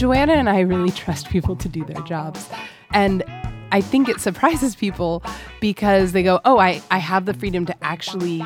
[0.00, 2.48] Joanna and I really trust people to do their jobs.
[2.92, 3.22] And
[3.70, 5.22] I think it surprises people
[5.60, 8.42] because they go, Oh, I, I have the freedom to actually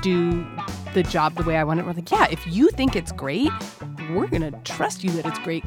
[0.00, 0.46] do
[0.94, 1.86] the job the way I want it.
[1.86, 3.50] We're like, Yeah, if you think it's great,
[4.12, 5.64] we're going to trust you that it's great.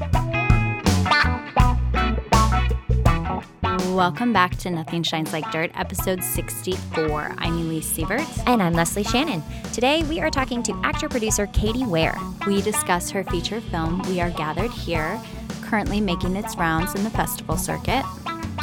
[3.96, 7.34] Welcome back to Nothing Shines Like Dirt, episode 64.
[7.38, 8.43] I'm Elise Sievert.
[8.46, 9.41] And I'm Leslie Shannon.
[9.71, 12.18] Today we are talking to actor producer Katie Ware.
[12.46, 15.18] We discuss her feature film, We Are Gathered Here,
[15.61, 18.04] currently making its rounds in the festival circuit,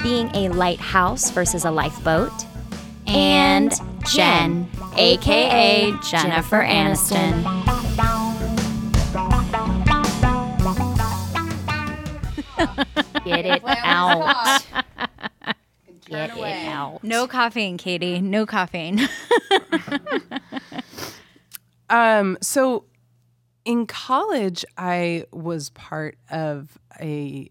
[0.02, 2.32] being a lighthouse versus a lifeboat,
[3.06, 3.72] and
[4.06, 7.42] Jen, aka Jennifer Aniston.
[13.24, 14.62] Get it out.
[16.12, 17.00] Get it out.
[17.02, 18.20] No caffeine, Katie.
[18.20, 19.08] No caffeine.
[21.92, 22.86] Um, so
[23.66, 27.50] in college, I was part of a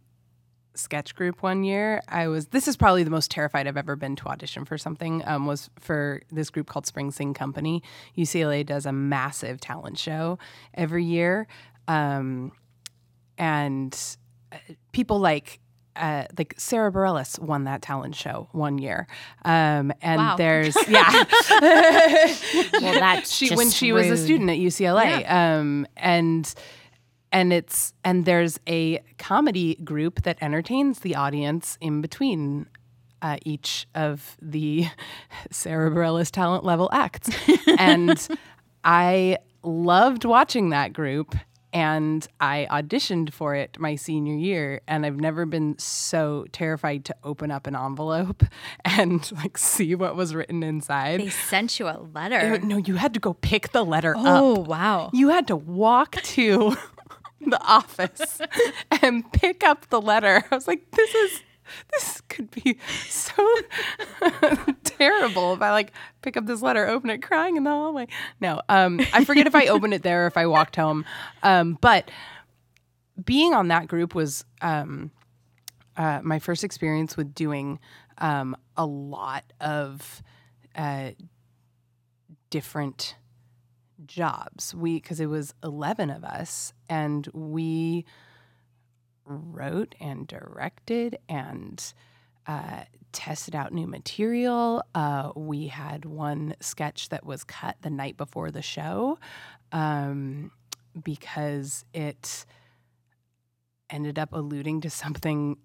[0.73, 2.02] sketch group one year.
[2.08, 5.22] I was this is probably the most terrified I've ever been to audition for something.
[5.28, 7.83] Um, was for this group called Spring Sing Company.
[8.17, 10.39] UCLA does a massive talent show
[10.73, 11.47] every year,
[11.88, 12.52] um,
[13.38, 13.95] and
[14.52, 14.57] uh,
[14.91, 15.59] people like.
[15.95, 19.08] Uh, like Sara Bareilles won that talent show one year,
[19.44, 20.36] um, and Wow.
[20.38, 21.25] there's yeah,
[21.61, 25.30] Well, that's she just when she was a student at UCLA.
[25.30, 26.53] Um, and
[27.31, 32.67] and it's and there's a comedy group that entertains the audience in between
[33.22, 34.88] uh, each of the
[35.52, 37.30] Sara Bareilles talent level acts,
[37.78, 38.28] and
[38.84, 41.36] I loved watching that group.
[41.73, 47.16] And I auditioned for it my senior year, and I've never been so terrified to
[47.23, 48.44] open up an envelope
[48.86, 51.19] and like see what was written inside.
[51.22, 52.59] they sent you a Uh, letter.
[52.59, 54.58] No, you had to go pick the letter Oh, up.
[54.58, 55.09] Oh, wow.
[55.13, 56.75] You had to walk to
[57.41, 58.41] the office
[59.02, 60.44] and pick up the letter.
[60.52, 61.41] I was like, this is
[61.91, 63.34] this could be so
[64.84, 65.91] terrible if I like
[66.22, 68.07] pick up this letter, open it crying in the hallway.
[68.40, 71.06] No, um, I forget if I opened it there or if I walked home.
[71.44, 72.09] Um, but
[73.23, 75.12] being on that group was um,
[75.97, 77.79] uh, my first experience with doing
[78.18, 80.24] um, a lot of
[80.75, 81.12] uh,
[82.50, 83.16] different
[84.06, 84.74] jobs.
[84.74, 88.06] We because it was eleven of us, and we
[89.31, 91.94] wrote and directed and
[92.47, 94.84] uh, tested out new material.
[94.96, 99.18] Uh, we had one sketch that was cut the night before the show
[99.72, 100.52] um,
[101.03, 102.46] because it
[103.90, 105.58] ended up alluding to something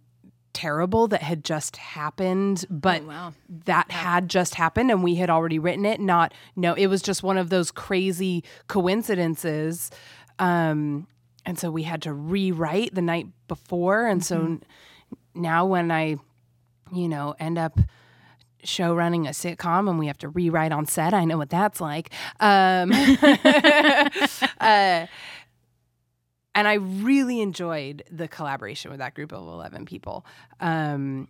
[0.52, 3.32] terrible that had just happened, but Oh, wow.
[3.66, 6.00] that had just happened and we had already written it.
[6.00, 9.90] Not, no, it was just one of those crazy coincidences.
[10.38, 11.06] Um,
[11.46, 14.06] and so we had to rewrite the night before.
[14.06, 14.62] And so n-
[15.34, 16.16] now when I,
[16.92, 17.78] you know, end up
[18.64, 21.80] show running a sitcom and we have to rewrite on set, I know what that's
[21.80, 22.10] like.
[22.40, 22.90] Um,
[24.60, 25.06] uh,
[26.56, 30.26] and I really enjoyed the collaboration with that group of 11 people.
[30.58, 31.28] Um,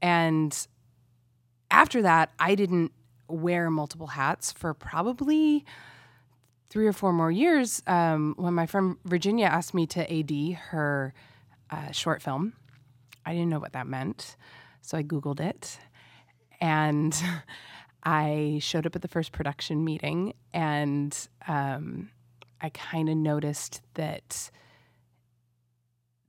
[0.00, 0.66] and
[1.70, 2.92] after that, I didn't
[3.28, 5.66] wear multiple hats for probably
[6.72, 7.82] three or four more years.
[7.86, 11.12] Um, when my friend Virginia asked me to AD her
[11.70, 12.54] uh, short film,
[13.26, 14.36] I didn't know what that meant.
[14.80, 15.78] So I Googled it
[16.62, 17.14] and
[18.04, 21.14] I showed up at the first production meeting and
[21.46, 22.08] um,
[22.58, 24.50] I kind of noticed that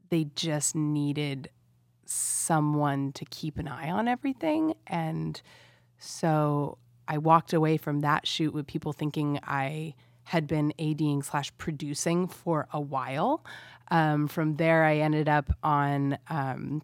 [0.10, 1.50] they just needed
[2.06, 4.74] someone to keep an eye on everything.
[4.88, 5.42] And
[5.98, 11.52] so I walked away from that shoot with people thinking I had been ADing slash
[11.58, 13.46] producing for a while.
[13.92, 16.82] Um, from there, I ended up on um,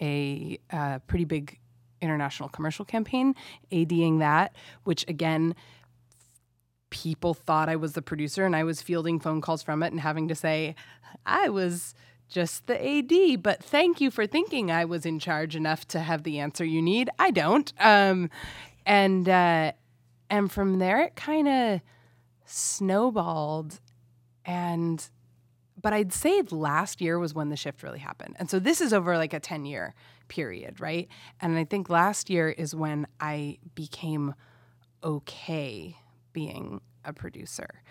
[0.00, 1.58] a uh, pretty big
[2.00, 3.34] international commercial campaign,
[3.70, 5.54] ADing that, which again,
[6.90, 10.00] people thought I was the producer and I was fielding phone calls from it and
[10.00, 10.74] having to say,
[11.24, 11.94] I was
[12.28, 16.22] just the AD, but thank you for thinking I was in charge enough to have
[16.22, 17.10] the answer you need.
[17.18, 17.72] I don't.
[17.78, 18.30] Um,
[18.84, 19.72] and uh,
[20.28, 21.80] and from there it kind of
[22.44, 23.80] snowballed
[24.44, 25.08] and
[25.80, 28.36] but I'd say last year was when the shift really happened.
[28.38, 29.94] And so this is over like a 10 year
[30.28, 31.08] period, right?
[31.40, 34.34] And I think last year is when I became
[35.02, 35.96] okay
[36.32, 37.82] being a producer.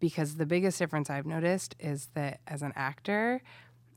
[0.00, 3.40] Because the biggest difference I've noticed is that as an actor,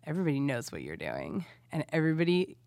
[0.03, 2.57] everybody knows what you're doing and everybody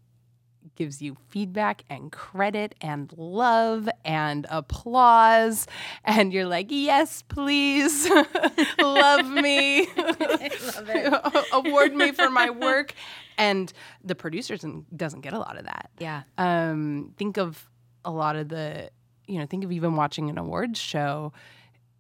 [0.75, 5.67] gives you feedback and credit and love and applause.
[6.05, 8.09] And you're like yes please
[8.79, 9.89] love me.
[9.97, 12.95] Love award me for my work.
[13.39, 13.73] And
[14.05, 15.91] the producer doesn't, get a lot of that.
[15.99, 16.23] Yeah.
[16.39, 17.69] um, think of
[18.05, 18.91] a lot of the
[19.27, 21.33] you know think of even watching an awards show.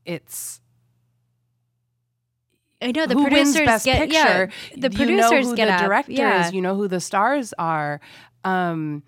[0.04, 0.60] It's
[2.80, 4.16] I know the who producers wins best get picture.
[4.16, 6.50] yeah, the you know producers who get the director yeah.
[6.50, 8.00] you know who the stars are
[8.44, 9.02] um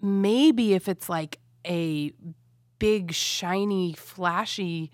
[0.00, 2.12] maybe if it's like a
[2.78, 4.90] big shiny flashy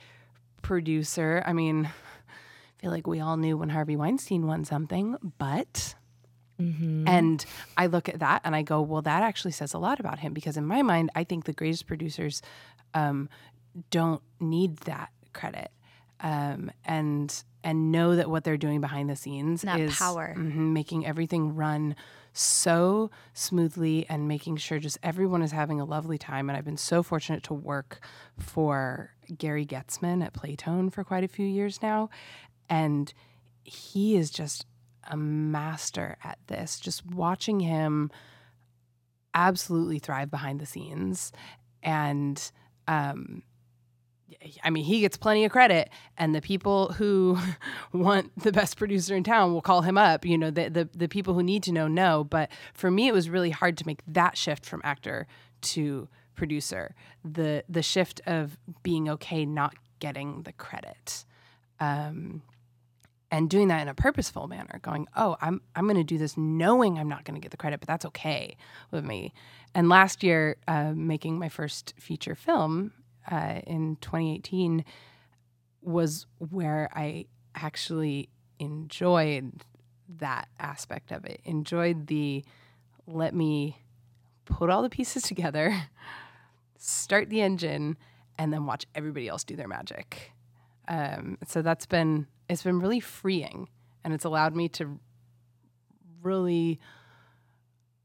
[0.62, 5.94] producer i mean i feel like we all knew when harvey weinstein won something but
[6.60, 7.08] Mm-hmm.
[7.08, 7.44] and
[7.76, 10.32] I look at that and I go, well, that actually says a lot about him
[10.32, 12.42] because in my mind, I think the greatest producers
[12.94, 13.28] um,
[13.90, 15.72] don't need that credit
[16.20, 20.34] um, and and know that what they're doing behind the scenes That is power.
[20.36, 21.96] mhm, making everything run
[22.34, 26.50] so smoothly and making sure just everyone is having a lovely time.
[26.50, 28.00] And I've been so fortunate to work
[28.38, 32.10] for Gary Goetzman at Playtone for quite a few years now,
[32.68, 33.12] and
[33.62, 34.66] he is just
[35.10, 36.78] a master at this.
[36.80, 38.10] Just watching him
[39.34, 41.32] absolutely thrive behind the scenes.
[41.82, 42.40] And
[42.88, 43.42] um,
[44.62, 47.38] I mean, he gets plenty of credit, and the people who
[47.92, 50.24] want the best producer in town will call him up.
[50.24, 52.24] You know, the, the the people who need to know know.
[52.24, 55.26] But for me, it was really hard to make that shift from actor
[55.62, 56.94] to producer.
[57.24, 61.24] The the shift of being okay not getting the credit.
[61.80, 62.42] Um,
[63.30, 66.36] and doing that in a purposeful manner going oh i'm i'm going to do this
[66.36, 68.56] knowing i'm not going to get the credit but that's okay
[68.92, 69.32] with me
[69.74, 72.92] and last year uh, making my first feature film
[73.30, 74.84] uh, in 2018
[75.82, 78.28] was where i actually
[78.58, 79.64] enjoyed
[80.08, 82.44] that aspect of it enjoyed the
[83.06, 83.78] let me
[84.44, 85.88] put all the pieces together
[86.84, 87.96] start the engine
[88.38, 90.32] and then watch everybody else do their magic.
[90.86, 93.68] Um, so that's been it's been really freeing
[94.04, 95.00] and it's allowed me to
[96.22, 96.78] really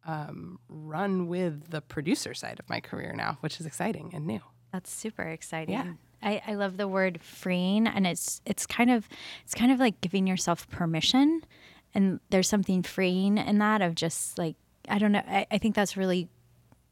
[0.06, 4.39] um, run with the producer side of my career now which is exciting and new
[4.71, 5.74] That's super exciting.
[5.75, 5.94] Yeah.
[6.21, 9.07] I, I love the word freeing and it's it's kind of
[9.45, 11.44] it's kind of like giving yourself permission
[11.94, 14.56] and there's something freeing in that of just like
[14.89, 16.27] I don't know I, I think that's really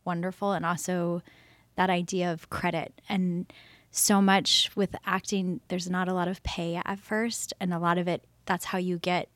[0.05, 1.21] wonderful and also
[1.75, 3.51] that idea of credit and
[3.91, 7.97] so much with acting there's not a lot of pay at first and a lot
[7.97, 9.27] of it that's how you get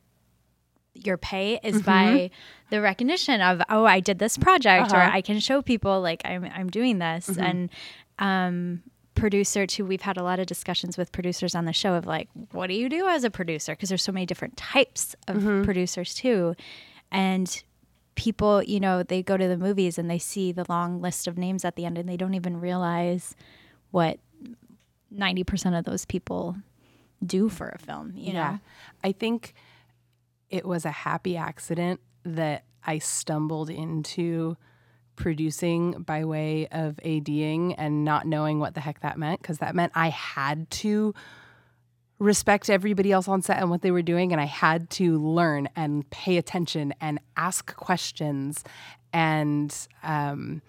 [0.93, 2.29] your pay is by
[2.69, 5.11] the recognition of oh I did this project or Uh-huh.
[5.17, 7.69] I can show people like I'm I'm doing this and
[8.21, 8.81] um
[9.13, 12.29] producer too we've had a lot of discussions with producers on the show of like
[12.53, 13.73] what do you do as a producer?
[13.73, 16.55] Because there's so many different types of producers too.
[17.11, 17.61] And
[18.15, 21.37] people you know they go to the movies and they see the long list of
[21.37, 23.35] names at the end and they don't even realize
[23.91, 24.19] what
[25.13, 26.55] 90% of those people
[27.25, 28.59] do for a film you know?
[29.03, 29.53] I think
[30.49, 34.57] it was a happy accident that I stumbled into
[35.21, 39.75] producing by way of ADing and not knowing what the heck that meant because that
[39.75, 41.13] meant I had to
[42.19, 45.69] respect everybody else on set and what they were doing and I had to learn
[45.75, 48.63] and pay attention and ask questions
[49.13, 50.61] and um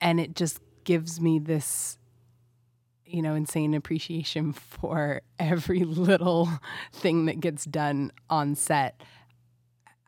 [0.00, 1.98] and it just gives me this
[3.08, 6.48] you know, insane appreciation for every little
[6.92, 9.00] thing that gets done on set.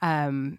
[0.02, 0.58] Um,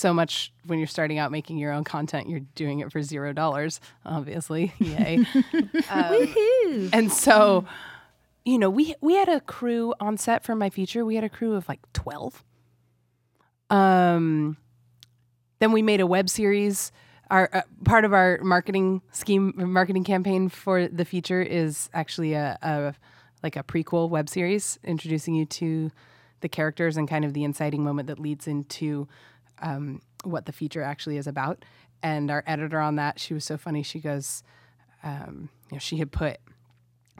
[0.00, 3.32] so much when you're starting out making your own content, you're doing it for zero
[3.32, 4.72] dollars, obviously.
[4.78, 5.24] Yay.
[5.90, 7.66] Um, and so,
[8.44, 11.04] you know, we we had a crew on set for my feature.
[11.04, 12.42] We had a crew of like twelve.
[13.68, 14.56] Um,
[15.60, 16.90] then we made a web series.
[17.30, 22.58] Our uh, part of our marketing scheme, marketing campaign for the feature is actually a,
[22.62, 22.94] a
[23.42, 25.90] like a prequel web series introducing you to
[26.40, 29.06] the characters and kind of the inciting moment that leads into
[29.60, 31.64] um, what the feature actually is about.
[32.02, 33.82] And our editor on that, she was so funny.
[33.82, 34.42] She goes,
[35.02, 36.38] um, you know, she had put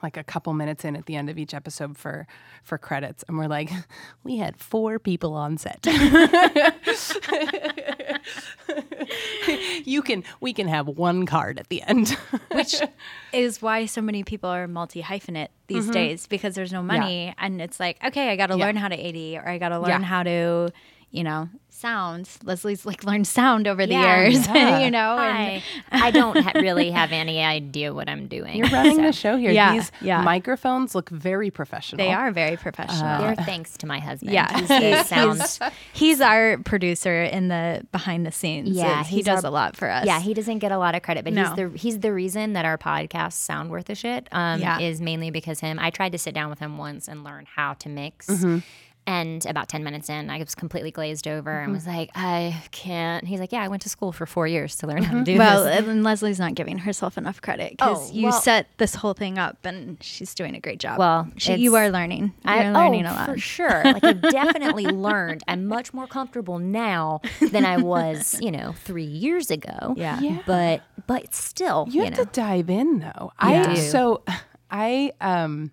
[0.03, 2.27] like a couple minutes in at the end of each episode for
[2.65, 3.71] for credits and we're like
[4.25, 5.87] we had four people on set
[9.85, 12.17] you can we can have one card at the end
[12.53, 12.75] which
[13.33, 17.61] is why so many people are multi hyphenate these days because there's no money and
[17.61, 18.59] it's like okay i got to Mm-hmm.
[18.61, 18.67] Yeah.
[18.67, 20.03] learn how to ad or i got to learn Yeah.
[20.03, 20.71] how to
[21.11, 22.39] you know, sounds.
[22.45, 24.21] Leslie's like learned sound over the Yeah.
[24.23, 24.81] years, Yeah.
[24.81, 25.19] you know.
[25.19, 28.59] and- I, I don't ha- really have any idea what I'm doing.
[28.59, 29.51] You're running so the show here.
[29.51, 30.21] Yeah, These yeah.
[30.23, 31.99] microphones look very professional.
[32.05, 33.19] They are very professional.
[33.21, 34.33] They're thanks to my husband.
[34.33, 35.41] yeah, He's the sound.
[35.41, 35.61] he's,
[35.93, 38.69] he's our producer in the behind the scenes.
[38.71, 40.05] Yeah, he does our- a lot for us.
[40.07, 41.45] Yeah, he doesn't get a lot of credit, but No.
[41.47, 44.29] he's the he's the reason that our podcasts sound worth a shit.
[44.33, 44.79] Um, Yeah.
[44.79, 45.79] is mainly because him.
[45.81, 48.27] I tried to sit down with him once and learn how to mix.
[48.29, 48.59] Mm-hmm.
[49.07, 51.65] And about 10 minutes in, I was completely glazed over Mm-hmm.
[51.65, 53.27] and was like, I can't.
[53.27, 55.37] He's like, Yeah, I went to school for four years to learn how to do
[55.37, 55.81] well, this.
[55.81, 59.15] Well, and Leslie's not giving herself enough credit because Oh, you well- set this whole
[59.15, 60.99] thing up, and she's doing a great job.
[60.99, 62.35] Well, she, you are learning.
[62.45, 63.31] I, You're learning oh, a lot.
[63.31, 63.83] for sure.
[63.85, 65.43] Like I've definitely learned.
[65.49, 69.95] I'm much more comfortable now than I was, you know, three years ago.
[69.97, 70.21] Yeah.
[70.21, 70.43] Yeah.
[70.47, 73.33] But but still, You you, have know, to dive in though.
[73.43, 73.81] You I do.
[73.81, 74.23] so
[74.71, 75.73] I um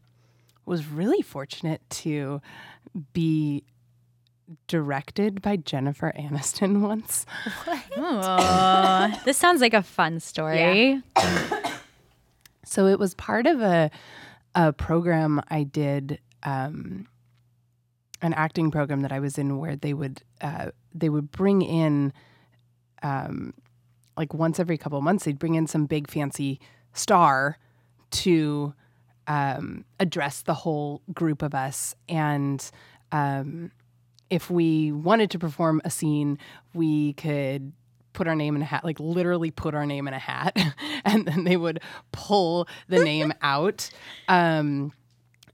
[0.66, 2.42] was really fortunate to
[3.14, 3.64] be
[4.68, 7.26] directed by Jennifer Aniston once.
[7.96, 11.02] Oh, this sounds like a fun story.
[12.66, 13.90] So it was part of a
[14.56, 17.08] a program I did, um,
[18.22, 22.12] an acting program that I was in, where they would uh, they would bring in,
[23.04, 23.54] um,
[24.18, 26.60] like once every couple of months, they'd bring in some big fancy
[26.94, 27.58] star
[28.10, 28.74] to
[29.28, 32.70] um, address the whole group of us, and
[33.12, 33.72] um,
[34.30, 36.38] if we wanted to perform a scene,
[36.74, 37.72] we could
[38.14, 40.58] put our name in a hat, like literally put our name in a hat,
[41.06, 41.80] and then they would
[42.12, 43.90] pull the name out.
[44.28, 44.92] Um,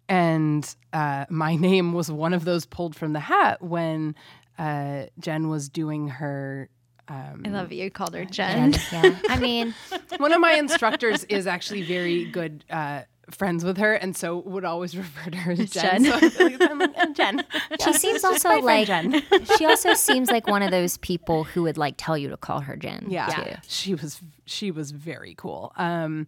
[0.10, 4.16] and uh, my name was one of those pulled from the hat when
[4.58, 6.70] uh, Jen was doing her.
[7.08, 8.74] Um, I love that you called her Jen.
[8.74, 9.20] yeah, yeah.
[9.28, 9.76] I mean,
[10.18, 13.02] one of my instructors is actually very good uh,
[13.32, 16.04] friends with her, and so would always refer to her as Jen.
[16.04, 16.30] Jen.
[16.32, 17.44] So like I'm "Oh, Jen.
[17.84, 19.22] she seems also like Jen.
[19.58, 22.62] she also seems like one of those people who would like tell you to call
[22.62, 23.06] her Jen.
[23.08, 23.56] yeah, too.
[23.68, 25.72] she was she was very cool.
[25.78, 26.28] Um,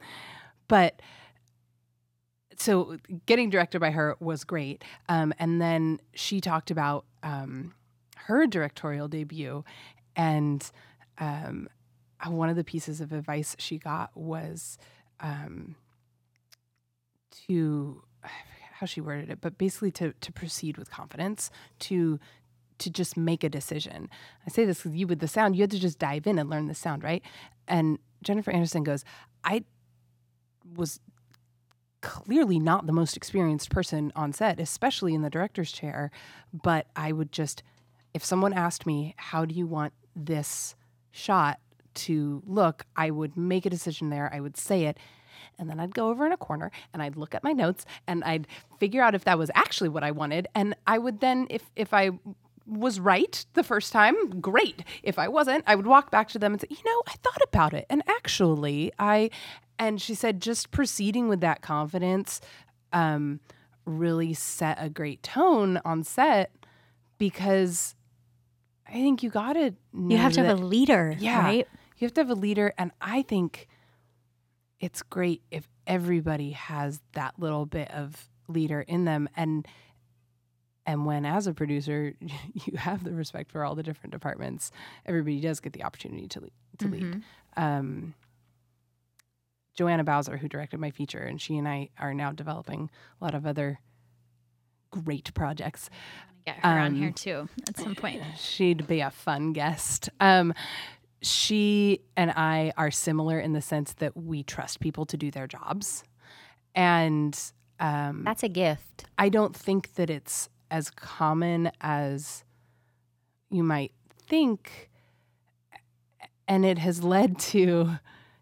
[0.67, 1.01] but
[2.57, 4.83] so getting directed by her was great.
[5.09, 7.73] Um, and then she talked about um,
[8.15, 9.63] her directorial debut,
[10.15, 10.69] and
[11.17, 11.67] um,
[12.25, 14.77] uh, one of the pieces of advice she got was
[15.19, 15.75] um,
[17.47, 18.01] to
[18.73, 21.49] how she worded it, but basically to to proceed with confidence,
[21.79, 22.19] to
[22.77, 24.09] to just make a decision.
[24.45, 26.49] I say this because you with the sound, you had to just dive in and
[26.49, 27.23] learn the sound, right?
[27.67, 29.05] And Jennifer Anderson goes,
[29.43, 29.63] I
[30.75, 30.99] was
[32.01, 36.11] clearly not the most experienced person on set, especially in the director's chair,
[36.53, 37.63] but I would just,
[38.13, 40.75] if someone asked me, how do you want this
[41.11, 41.59] shot
[41.95, 44.29] to look, I would make a decision there.
[44.33, 44.97] I would say it.
[45.57, 48.23] And then I'd go over in a corner and I'd look at my notes and
[48.23, 48.47] I'd
[48.79, 50.47] figure out if that was actually what I wanted.
[50.55, 52.11] And I would then, if if I
[52.67, 54.83] was right the first time, great.
[55.03, 57.41] If I wasn't, I would walk back to them and say, you know, I thought
[57.43, 57.85] about it.
[57.89, 59.29] And actually, I,
[59.77, 62.41] and she said, just proceeding with that confidence
[62.91, 63.39] um,
[63.85, 66.51] really set a great tone on set
[67.17, 67.95] because
[68.87, 71.41] I think you got to You have to have a leader, yeah.
[71.41, 71.67] right?
[71.97, 72.73] You have to have a leader.
[72.77, 73.67] And I think
[74.79, 79.29] it's great if everybody has that little bit of leader in them.
[79.35, 79.67] And
[80.85, 82.13] and when as a producer
[82.53, 84.71] you have the respect for all the different departments,
[85.05, 87.23] everybody does get the opportunity to lead, to lead.
[87.57, 88.13] Um,
[89.75, 92.89] Joanna Bowser, who directed my feature, and she and I are now developing
[93.19, 93.79] a lot of other
[94.91, 95.89] great projects.
[96.45, 98.21] Get her on Um, here too at some point.
[98.37, 100.09] She'd be a fun guest.
[100.19, 100.53] Um,
[101.21, 105.47] she and I are similar in the sense that we trust people to do their
[105.47, 106.03] jobs.
[106.73, 107.37] And
[107.79, 109.05] um, That's a gift.
[109.17, 112.43] I don't think that it's as common as
[113.49, 113.91] you might
[114.27, 114.89] think.
[116.47, 117.97] And it has led to,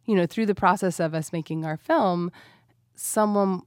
[0.06, 2.32] you know, through the process of us making our film,
[2.96, 3.62] someone,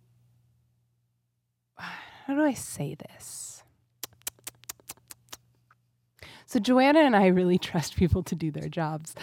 [1.76, 3.45] how do I say this?
[6.46, 9.14] So Joanna and I really trust people to do their jobs.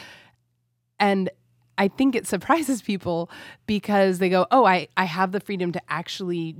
[1.00, 1.30] And
[1.78, 3.32] I think it surprises people
[3.66, 6.56] because they go, "Oh, I I have the freedom to actually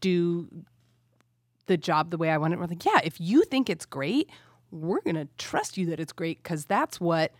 [0.00, 0.48] do
[1.66, 4.28] the job the way I want it." We're like, "Yeah, if you think it's great,
[4.70, 7.32] we're going to trust you that it's great cuz that's what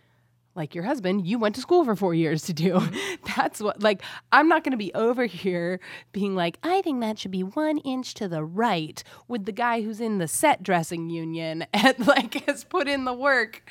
[0.59, 2.79] like your husband, you went to school for 4 years to do.
[3.35, 5.79] that's what like I'm not going to be over here
[6.11, 9.81] being like, "I think that should be 1 inch to the right" with the guy
[9.81, 13.63] who's in the set dressing union and like has put in the work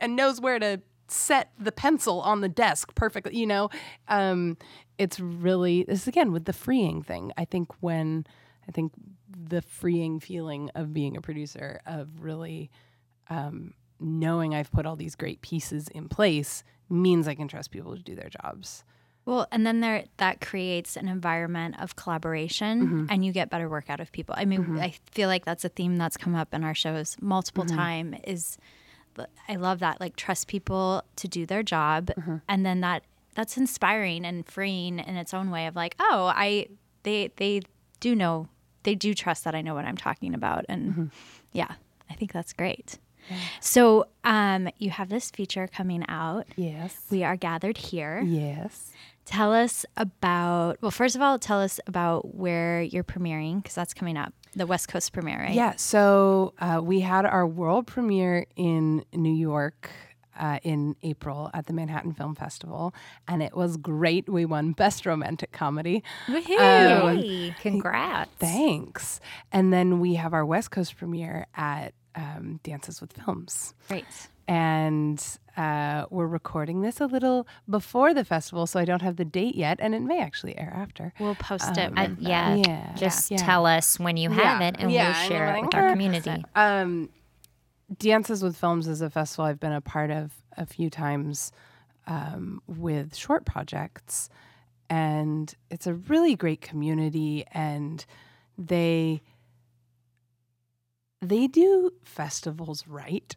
[0.00, 3.70] and knows where to set the pencil on the desk perfectly you know
[4.08, 4.58] um
[4.98, 8.26] it's really this is again with the freeing thing i think when
[8.68, 8.92] i think
[9.34, 12.70] the freeing feeling of being a producer of really
[13.30, 17.96] um, knowing I've put all these great pieces in place means I can trust people
[17.96, 18.84] to do their jobs.
[19.24, 23.04] Well, and then there that creates an environment of collaboration Mm-hmm.
[23.10, 24.34] and you get better work out of people.
[24.38, 27.64] I mean, I feel like that's a theme that's come up in our shows multiple
[27.64, 27.76] Mm-hmm.
[27.76, 28.56] time is
[29.48, 32.36] I love that like trust people to do their job Mm-hmm.
[32.48, 33.02] and then that
[33.34, 36.68] that's inspiring and freeing in its own way of like, oh, I
[37.02, 37.60] they they
[38.00, 38.48] do know
[38.84, 41.04] they do trust that I know what I'm talking about and Mm-hmm.
[41.52, 41.72] yeah,
[42.08, 42.98] I think that's great.
[43.60, 46.46] So, um, you have this feature coming out.
[46.56, 46.96] Yes.
[47.10, 48.20] We are gathered here.
[48.24, 48.92] Yes.
[49.24, 53.92] Tell us about, well, first of all, tell us about where you're premiering because that's
[53.92, 55.54] coming up, the West Coast premiere, right?
[55.54, 55.74] Yeah.
[55.76, 59.90] So uh, we had our world premiere in New York.
[60.40, 62.94] Uh, in April at the Manhattan Film Festival,
[63.26, 64.28] and it was great.
[64.28, 66.04] We won Best Romantic Comedy.
[66.28, 67.20] Woohoo!
[67.20, 68.30] Hey, congrats.
[68.38, 69.18] Thanks.
[69.50, 73.74] And then we have our West Coast premiere at um, Dances with Films.
[73.88, 74.04] Great.
[74.46, 75.22] and
[75.58, 79.54] uh, we're recording this a little before the festival, so I don't have the date
[79.56, 81.12] yet, and it may actually air after.
[81.20, 81.92] We'll post it.
[81.96, 82.94] Uh, yeah, Yeah.
[82.94, 83.36] Just Yeah.
[83.38, 84.68] tell us when you have Yeah.
[84.68, 86.44] it, and we'll share mean, it with our community.
[86.54, 87.10] Um,
[87.98, 91.52] Dances with Films is a festival I've been a part of a few times
[92.06, 94.30] um, with short projects,
[94.88, 98.04] and it's a really great community, and
[98.56, 99.20] they
[101.20, 103.34] they do festivals right.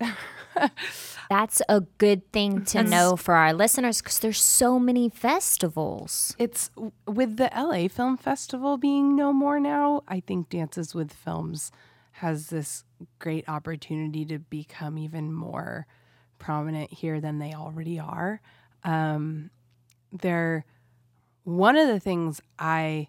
[1.29, 6.35] That's a good thing to know for our listeners because there's so many festivals.
[6.37, 6.69] It's
[7.07, 10.03] with the LA Film Festival being no more now.
[10.07, 11.71] I think Dances with Films
[12.13, 12.83] has this
[13.19, 15.87] great opportunity to become even more
[16.37, 18.41] prominent here than they already are.
[18.83, 19.49] Um,
[20.11, 20.65] they're
[21.43, 23.07] one of the things I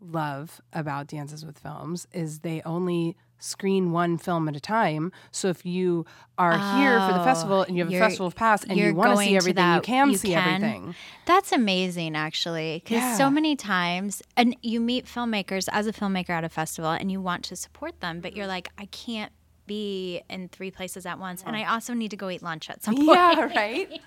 [0.00, 5.12] love about Dances with Films is they only screen one film at a time.
[5.30, 6.06] So if you
[6.38, 8.94] are here for the Oh, festival and you have a festival of pass and you're
[8.94, 10.54] want to see everything, you can you see can.
[10.62, 10.94] everything.
[11.26, 13.16] That's amazing, actually, because Yeah.
[13.16, 17.20] so many times, and you meet filmmakers as a filmmaker at a festival, and you
[17.20, 19.32] want to support them, but you're like, I can't
[19.64, 22.82] be in three places at once, and I also need to go eat lunch at
[22.82, 23.08] some point.
[23.08, 24.00] Yeah, right.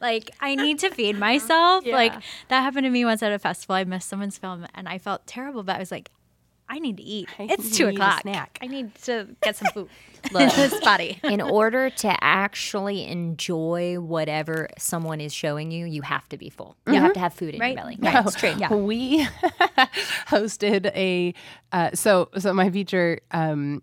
[0.00, 1.84] like I need to feed myself.
[1.88, 1.94] Yeah.
[1.94, 2.12] Like
[2.48, 3.74] that happened to me once at a festival.
[3.76, 6.10] I missed someone's film, and I felt terrible, but I was like.
[6.70, 7.28] I need to eat.
[7.38, 8.22] I it's two o'clock.
[8.22, 8.58] snack.
[8.62, 9.88] I need to get some food.
[10.32, 10.52] Look.
[10.56, 11.18] this body.
[11.22, 16.76] In order to actually enjoy whatever someone is showing you, you have to be full.
[16.86, 17.74] You have to have food in Right.
[17.74, 17.98] your belly.
[18.00, 18.14] Right.
[18.14, 18.26] Right.
[18.26, 18.54] It's true.
[18.58, 18.74] Yeah.
[18.74, 19.26] We
[20.26, 21.34] hosted a
[21.72, 23.82] uh, so so my feature um,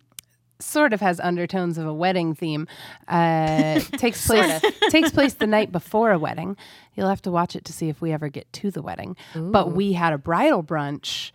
[0.59, 2.67] sort of has undertones of a wedding theme.
[3.07, 6.57] Uh, takes place takes place the night before a wedding.
[6.95, 9.15] You'll have to watch it to see if we ever get to the wedding.
[9.35, 11.31] But we had a bridal brunch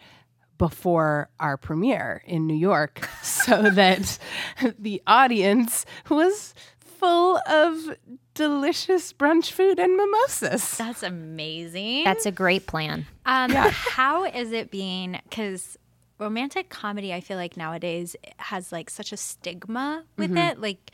[0.61, 4.19] before our premiere in New York so that
[4.79, 7.97] the audience was full of
[8.35, 10.77] delicious brunch food and mimosas.
[10.77, 12.05] That's amazing.
[12.05, 13.07] That's a great plan.
[13.25, 13.71] Um, yeah.
[13.73, 15.19] How is it being?
[15.31, 15.79] Because
[16.19, 20.61] romantic comedy, I feel like nowadays has like such a stigma with it.
[20.61, 20.91] Like,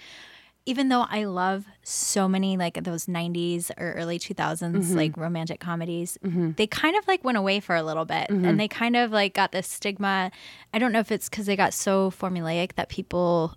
[0.67, 4.97] even though I love so many like those 90s or early 2000s mm-hmm.
[4.97, 6.53] like romantic comedies, mm-hmm.
[6.57, 8.57] they kind of like went away for a little bit and mm-hmm.
[8.57, 10.33] they kind of like got this stigma.
[10.75, 13.57] I don't know if it's because they got so formulaic that people.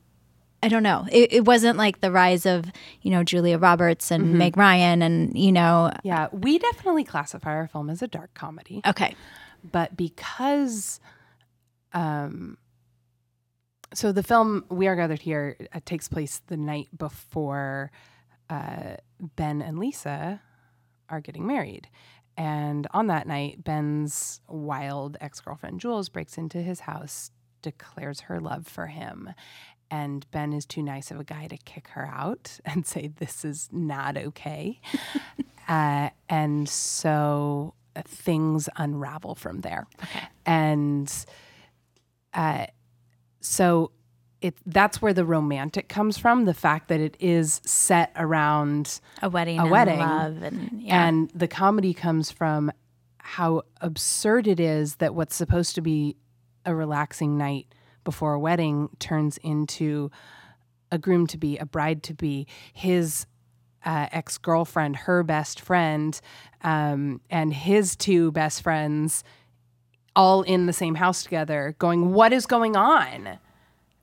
[0.62, 1.08] I don't know.
[1.10, 2.66] It, it wasn't like the rise of,
[3.02, 7.68] you know, Julia Roberts and Meg Ryan and, you know, Yeah, we definitely classify our
[7.70, 9.16] film as a dark comedy, okay.
[9.64, 11.00] but because,
[11.94, 12.58] um,
[13.94, 17.92] so the film "We Are Gathered Here" uh, takes place the night before
[18.50, 20.42] uh, Ben and Lisa
[21.10, 21.88] are getting married,
[22.40, 28.66] and on that night, Ben's wild ex-girlfriend Jules breaks into his house, declares her love
[28.66, 29.34] for him.
[29.92, 33.44] And Ben is too nice of a guy to kick her out and say, This
[33.44, 34.80] is not okay.
[35.68, 39.86] Uh, and so uh, things unravel from there.
[40.44, 41.14] And
[42.34, 42.66] uh,
[43.42, 43.92] so
[44.42, 49.30] it that's where the romantic comes from the fact that it is set around a
[49.30, 50.00] wedding, A and wedding.
[50.00, 52.72] love, and yeah, and the comedy comes from
[53.18, 56.16] how absurd it is that what's supposed to be
[56.66, 57.68] a relaxing night
[58.04, 60.10] before a wedding turns into
[60.92, 63.28] a groom to be, a bride to be, his
[63.86, 66.20] uh, ex girlfriend, her best friend,
[66.64, 69.24] um, and his two best friends
[70.16, 73.40] all in the same house together, going, What is going on?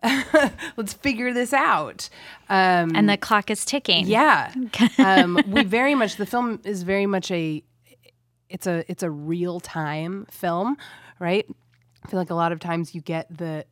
[0.77, 2.09] Let's figure this out.
[2.49, 4.07] Um, and the clock is ticking.
[4.07, 4.53] yeah.
[4.99, 7.63] um, we very much the film is very much a
[8.49, 10.77] it's a it's a real time film,
[11.19, 11.47] right?
[12.05, 13.65] I feel like a lot of times you get the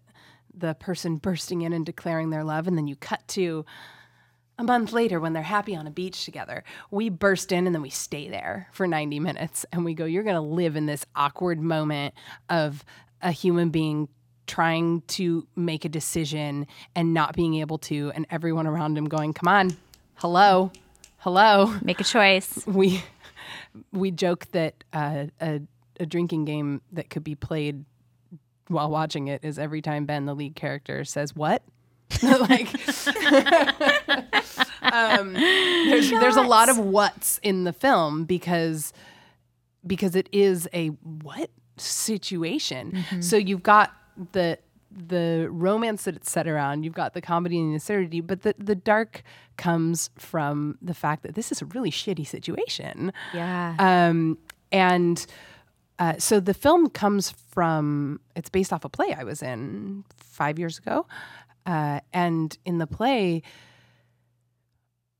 [0.56, 3.64] the person bursting in and declaring their love and then you cut to
[4.58, 7.82] a month later, when they're happy on a beach together, we burst in and then
[7.82, 11.04] we stay there for 90 minutes and we go, You're going to live in this
[11.16, 12.14] awkward moment
[12.48, 12.84] of
[13.20, 14.08] a human being
[14.46, 19.32] trying to make a decision and not being able to, and everyone around him going,
[19.32, 19.76] Come on,
[20.16, 20.70] hello,
[21.18, 21.74] hello.
[21.82, 22.64] Make a choice.
[22.66, 23.02] We,
[23.92, 25.60] we joke that uh, a,
[25.98, 27.84] a drinking game that could be played
[28.68, 31.62] while watching it is every time Ben, the lead character, says, What?
[32.22, 32.68] like
[34.82, 38.92] um, there's there's a lot of what's in the film because
[39.86, 43.04] because it is a what situation.
[43.20, 43.92] So you've got
[44.32, 44.58] the
[44.90, 48.54] the romance that it's set around, you've got the comedy and the absurdity, but the
[48.58, 49.22] the dark
[49.56, 53.12] comes from the fact that this is a really shitty situation.
[53.32, 53.74] Yeah.
[53.78, 54.38] Um,
[54.70, 55.24] and
[55.98, 60.58] uh, so the film comes from, it's based off a play I was in five
[60.58, 61.06] years ago.
[61.66, 63.42] Uh, and in the play,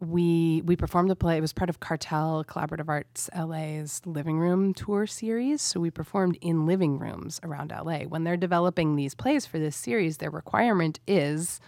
[0.00, 1.38] we we performed the play.
[1.38, 5.62] It was part of Cartel Collaborative Arts LA's living room tour series.
[5.62, 8.00] So we performed in living rooms around LA.
[8.00, 11.60] When they're developing these plays for this series, their requirement is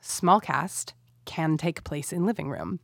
[0.00, 2.80] small cast can take place in living room.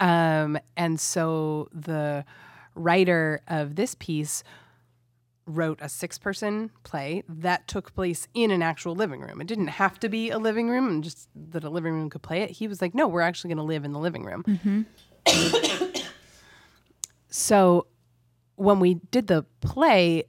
[0.00, 2.24] Um, and so the
[2.74, 4.42] writer of this piece
[5.46, 9.40] wrote a six person play that took place in an actual living room.
[9.40, 12.22] It didn't have to be a living room and just that a living room could
[12.22, 12.50] play it.
[12.50, 14.86] He was like, no, we're actually going to live in the living room.
[17.28, 17.86] so
[18.56, 20.24] when we did the play,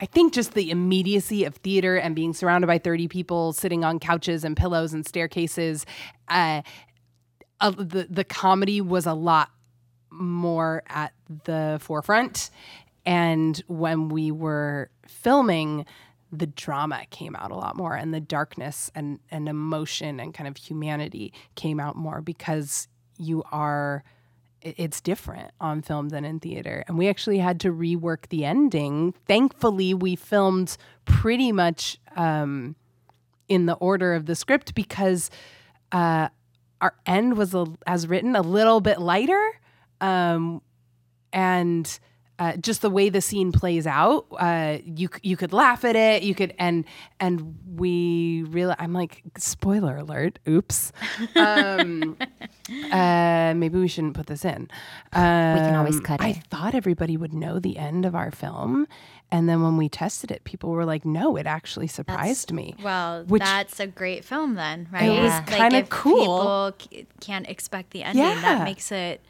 [0.00, 4.00] I think just the immediacy of theater and being surrounded by 30 people sitting on
[4.00, 5.86] couches and pillows and staircases,
[6.28, 6.62] uh,
[7.60, 9.50] uh, the, the comedy was a lot
[10.10, 11.12] more at
[11.44, 12.50] the forefront.
[13.08, 15.86] And when we were filming,
[16.30, 20.46] the drama came out a lot more and the darkness and, and emotion and kind
[20.46, 24.04] of humanity came out more because you are
[24.60, 26.84] it's different on film than in theater.
[26.86, 29.14] And we actually had to rework the ending.
[29.26, 32.76] Thankfully, we filmed pretty much um,
[33.48, 35.30] in the order of the script because
[35.92, 36.28] uh,
[36.82, 39.60] our end was, as written, a little bit lighter.
[40.02, 40.60] Um,
[41.32, 41.98] and
[42.38, 46.22] uh, just the way the scene plays out, uh, you you could laugh at it,
[46.22, 46.84] you could and
[47.20, 50.92] and we really, I'm like, spoiler alert, oops.
[51.36, 52.16] Um,
[52.92, 54.68] uh, maybe we shouldn't put this in.
[55.12, 58.86] Um, We can always cut I thought everybody would know the end of our film,
[59.30, 63.24] and then when we tested it, people were like, "No, it actually surprised me." Well,
[63.24, 65.04] Which- that's a great film then, right?
[65.10, 66.18] It was Like, kinda if cool.
[66.18, 68.24] People c- can't expect the ending.
[68.24, 68.40] Yeah.
[68.40, 69.20] That makes it.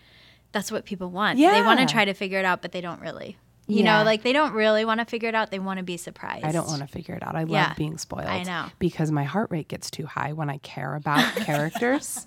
[0.58, 1.38] That's what people want.
[1.38, 1.52] Yeah.
[1.52, 3.36] They want to try to figure it out, but they don't really.
[3.68, 3.98] You Yeah.
[3.98, 5.52] know, like they don't really want to figure it out.
[5.52, 6.44] They want to be surprised.
[6.44, 7.36] I don't want to figure it out.
[7.36, 8.26] I Yeah, love being spoiled.
[8.26, 8.66] I know.
[8.80, 12.26] Because my heart rate gets too high when I care about characters.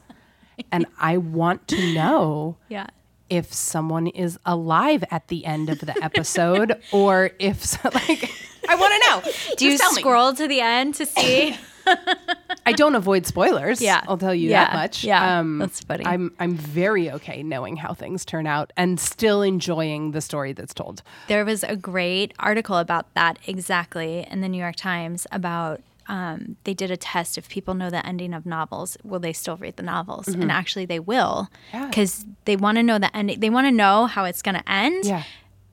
[0.71, 2.87] And I want to know Yeah.
[3.29, 8.31] if someone is alive at the end of the episode or if, so- like,
[8.69, 9.55] I want to know.
[9.57, 10.01] Do you Just me.
[10.01, 11.57] scroll to the end to see?
[12.65, 13.81] I don't avoid spoilers.
[13.81, 14.03] Yeah.
[14.07, 14.77] I'll tell you that Yeah.
[14.79, 15.05] much.
[15.05, 15.65] Um, Yeah.
[15.65, 16.05] That's funny.
[16.05, 20.73] I'm I'm very okay knowing how things turn out and still enjoying the story that's
[20.73, 21.01] told.
[21.27, 26.57] there was a great article about that exactly in the New York Times about um,
[26.65, 29.77] they did a test if people know the ending of novels, will they still read
[29.77, 30.27] the novels?
[30.27, 31.77] And actually, they will Mm-hmm.
[31.77, 31.87] Yeah.
[31.87, 33.39] because they want to know the ending.
[33.39, 35.05] They want to know how it's going to end.
[35.05, 35.23] Yeah.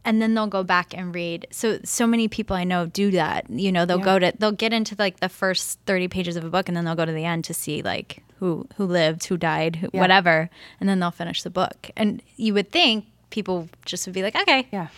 [0.09, 1.47] And then they'll go back and read.
[1.51, 3.51] So so many people I know do that.
[3.51, 6.51] You know, they'll go to they'll get into like the first thirty pages of a
[6.51, 9.37] book, and then they'll go to the end to see like who who lived, who
[9.37, 10.01] died, who, Yeah.
[10.01, 10.49] whatever,
[10.81, 11.91] and then they'll finish the book.
[11.97, 14.89] And you would think people just would be like, okay, Yeah.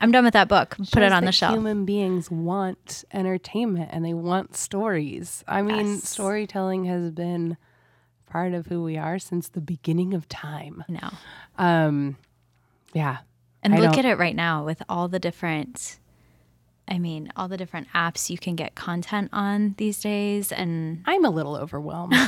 [0.00, 0.76] I'm done with that book.
[0.92, 1.54] Put it on the shelf.
[1.54, 5.44] Human beings want entertainment and they want stories.
[5.46, 6.08] I mean, Yes.
[6.08, 7.56] storytelling has been
[8.26, 10.82] part of who we are since the beginning of time.
[10.88, 11.10] No.
[11.58, 12.16] Um,
[12.92, 13.18] yeah.
[13.72, 15.98] And I look don't- at it right now with all the different
[16.90, 21.22] I mean, all the different apps you can get content on these days and I'm
[21.26, 22.14] a little overwhelmed.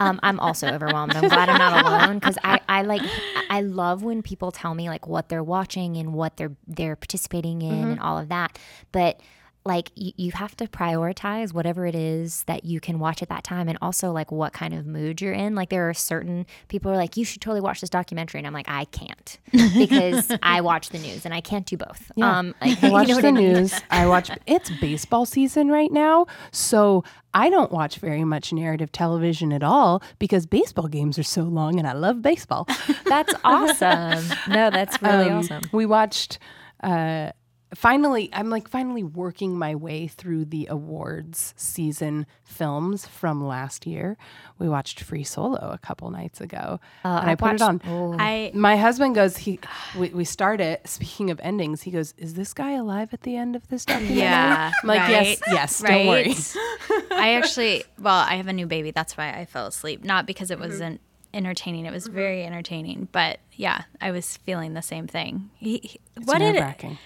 [0.00, 1.14] Um, I'm also overwhelmed.
[1.16, 3.00] I'm glad I'm not alone because I, I like
[3.48, 7.62] I love when people tell me like what they're watching and what they're they're participating
[7.62, 8.58] in and all of that.
[8.92, 9.20] But
[9.66, 13.44] like you, you have to prioritize whatever it is that you can watch at that
[13.44, 15.54] time and also like what kind of mood you're in.
[15.54, 18.40] Like there are certain people who are like, you should totally watch this documentary.
[18.40, 22.12] And I'm like, I can't because I watch the news and I can't do both.
[22.20, 23.52] Um, like, I watch you know the I mean?
[23.54, 23.80] news.
[23.90, 24.30] I watch.
[24.46, 30.02] It's baseball season right now, so I don't watch very much narrative television at all
[30.18, 32.68] because baseball games are so long, and I love baseball.
[33.06, 34.24] That's awesome.
[34.48, 35.62] No, that's really Um, awesome.
[35.72, 36.38] We watched
[36.82, 37.30] uh,
[37.74, 44.16] finally I'm like finally working my way through the awards season films from last year.
[44.58, 48.20] We watched Free Solo a couple nights ago, and I, I put it watched- on.
[48.20, 49.58] I My husband goes, he
[49.98, 50.86] we, we start it.
[50.88, 54.20] Speaking of endings, he goes, "Is this guy alive at the end of this documentary?"
[54.20, 55.82] Yeah, I'm like, yes, right, yes.
[55.82, 56.34] Don't worry.
[57.10, 58.90] I actually, well, I have a new baby.
[58.90, 60.04] That's why I fell asleep.
[60.04, 60.62] Not because Mm-hmm.
[60.62, 61.00] it wasn't
[61.32, 61.86] entertaining.
[61.86, 63.08] It was very entertaining.
[63.10, 65.50] But yeah, I was feeling the same thing.
[65.56, 66.96] He, he- It's what did it?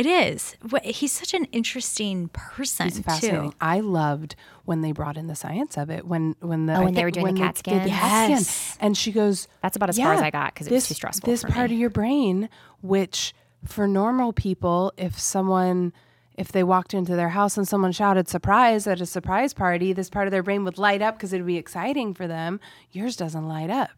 [0.00, 0.56] It is.
[0.84, 3.50] He's such an interesting person It's fascinating.
[3.50, 3.56] too.
[3.60, 4.34] I loved
[4.64, 6.06] when they brought in the science of it.
[6.06, 7.88] When when the Oh, I when they were doing the CAT scan?
[7.88, 8.30] CAT scan.
[8.30, 8.78] Yes.
[8.80, 10.88] and she goes, That's about as far as "Yeah, I got 'cause it was this-
[10.88, 12.48] too stressful This part me." of your brain,
[12.80, 13.34] which
[13.64, 15.92] for normal people, if someone
[16.36, 20.08] if they walked into their house and someone shouted surprise at a surprise party, this
[20.08, 22.58] part of their brain would light up because it would be exciting for them.
[22.92, 23.90] Yours doesn't light up.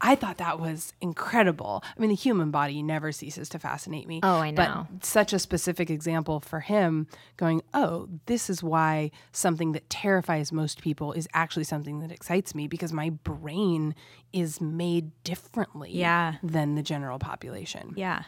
[0.00, 1.82] I- thought that was incredible.
[1.96, 4.20] I mean, the human body never ceases to fascinate me.
[4.22, 4.86] Oh, I know.
[4.90, 10.52] But such a specific example for him going, oh, this is why something that terrifies
[10.52, 13.94] most people is actually something that excites me because my brain
[14.32, 16.34] is made differently Yeah.
[16.42, 17.94] than the general population.
[17.96, 18.24] Yeah.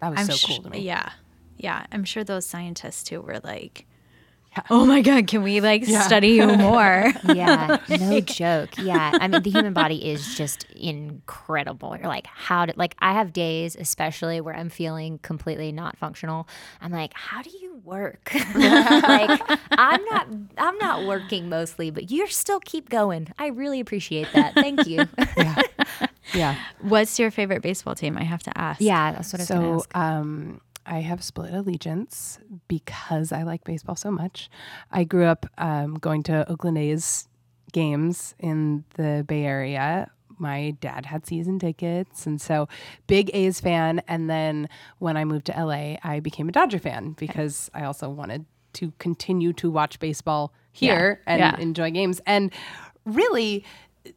[0.00, 0.80] That was I'm so cool to me.
[0.80, 1.10] Yeah.
[1.56, 1.84] Yeah.
[1.90, 3.86] I'm sure those scientists too were like,
[4.70, 7.12] oh my God, can we like study you more?
[7.34, 8.70] yeah, no joke.
[8.78, 11.96] Yeah, I mean the human body is just incredible.
[11.96, 16.48] You're like, how did like I have days, especially where I'm feeling completely not functional.
[16.80, 18.30] I'm like, how do you work?
[18.54, 23.28] like I'm not I'm not working mostly, but you're still keep going.
[23.38, 24.54] I really appreciate that.
[24.54, 25.06] Thank you.
[25.36, 25.62] Yeah.
[26.34, 26.56] yeah.
[26.80, 28.16] What's your favorite baseball team?
[28.18, 28.80] I have to ask.
[28.80, 29.96] yeah, that's what I was gonna So ask.
[29.96, 34.48] um, I have split allegiance because I like baseball so much.
[34.90, 37.28] I grew up um, going to Oakland A's
[37.72, 40.10] games in the Bay Area.
[40.38, 42.68] My dad had season tickets, and so
[43.06, 44.00] big A's fan.
[44.08, 48.08] And then when I moved to LA, I became a Dodger fan because I also
[48.08, 51.56] wanted to continue to watch baseball here and Yeah.
[51.58, 52.20] enjoy games.
[52.24, 52.52] And
[53.04, 53.64] really,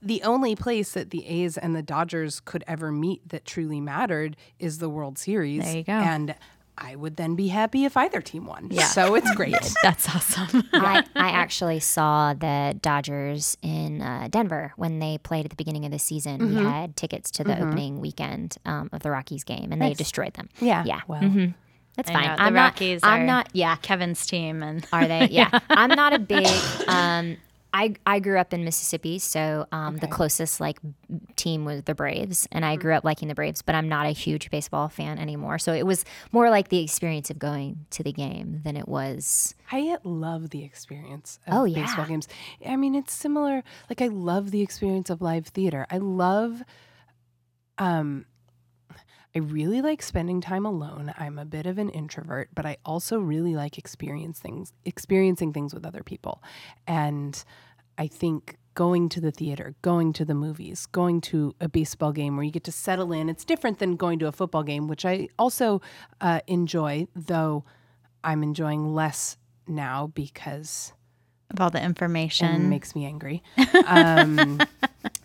[0.01, 4.37] the only place that the A's and the Dodgers could ever meet that truly mattered
[4.59, 5.63] is the World Series.
[5.63, 5.93] There you go.
[5.93, 6.35] And
[6.83, 8.69] I would then be happy if either team won.
[8.71, 8.85] Yeah.
[8.85, 9.55] So it's great.
[9.83, 10.67] That's awesome.
[10.73, 15.85] I, I actually saw the Dodgers in uh, Denver when they played at the beginning
[15.85, 16.39] of the season.
[16.39, 16.57] Mm-hmm.
[16.57, 20.33] We had tickets to the opening weekend um, of the Rockies game, and they destroyed
[20.33, 20.49] them.
[20.59, 20.83] Yeah.
[20.85, 21.01] Yeah.
[21.07, 21.53] Well, Mhm.
[21.97, 22.23] That's I fine.
[22.27, 23.11] know, the I'm Rockies not.
[23.11, 23.49] I'm not.
[23.53, 23.75] Yeah.
[23.75, 25.27] Kevin's team and Are they?
[25.29, 25.59] Yeah.
[25.69, 26.47] I'm not a big.
[26.87, 27.37] Um,
[27.73, 30.77] I I grew up in Mississippi, so um, the closest like
[31.37, 33.61] team was the Braves, and I grew up liking the Braves.
[33.61, 35.57] But I'm not a huge baseball fan anymore.
[35.57, 36.03] So it was
[36.33, 39.55] more like the experience of going to the game than it was.
[39.71, 41.83] I love the experience of Oh, yeah.
[41.85, 42.27] baseball games.
[42.67, 43.63] I mean, it's similar.
[43.89, 45.87] Like I love the experience of live theater.
[45.89, 46.63] I love
[47.77, 48.25] um
[49.35, 51.13] I really like spending time alone.
[51.17, 55.73] I'm a bit of an introvert, but I also really like experience things, experiencing things
[55.73, 56.43] with other people.
[56.85, 57.41] And
[57.97, 62.35] I think going to the theater, going to the movies, going to a baseball game
[62.35, 65.05] where you get to settle in, it's different than going to a football game, which
[65.05, 65.81] I also
[66.19, 67.63] uh, enjoy, though
[68.23, 70.93] I'm enjoying less now because
[71.49, 72.69] of all the it information.
[72.69, 73.43] makes me angry.
[73.87, 74.59] Um,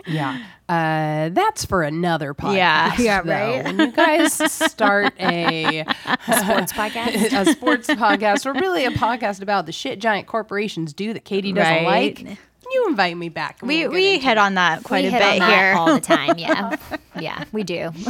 [0.06, 2.56] yeah, uh, that's for another podcast.
[2.56, 2.94] Yeah.
[2.98, 3.30] Yeah, though.
[3.30, 3.64] right.
[3.64, 7.40] When you guys start a Sports podcast.
[7.40, 11.52] a sports podcast, or really a podcast about the shit giant corporations do that Katie
[11.52, 12.18] doesn't Right.
[12.24, 12.38] like,
[12.72, 13.58] you invite me back.
[13.62, 14.38] we we'll we hit it.
[14.38, 15.74] on that quite we a hit bit on that here.
[15.74, 16.36] all the time.
[16.38, 16.76] Yeah.
[17.20, 17.90] yeah, we do.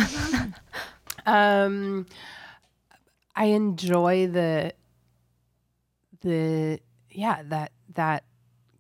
[1.27, 2.07] Um,
[3.35, 4.73] I enjoy the
[6.21, 6.79] the
[7.11, 8.23] yeah that that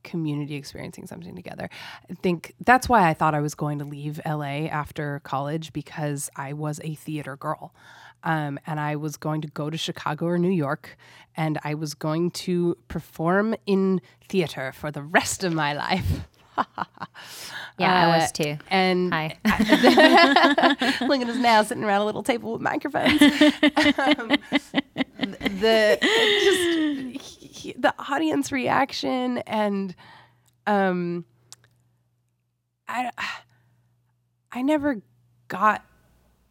[0.07, 1.69] community experiencing something together.
[2.11, 6.31] I think that's why I thought I was going to leave LA after college because
[6.37, 7.75] I was a theater girl.
[8.25, 10.97] Um, and I was going to go to Chicago or New York,
[11.37, 16.27] and I was going to perform in theater for the rest of my life.
[17.79, 18.57] Yeah, I Uh, was too.
[18.71, 19.37] And Hi.
[21.07, 23.21] look at us now sitting around a little table with microphones.
[23.21, 24.33] um,
[25.61, 25.99] the
[27.12, 27.36] just
[27.76, 29.94] the audience reaction and
[30.66, 31.24] um,
[32.88, 33.11] I
[34.52, 35.02] I never
[35.48, 35.85] got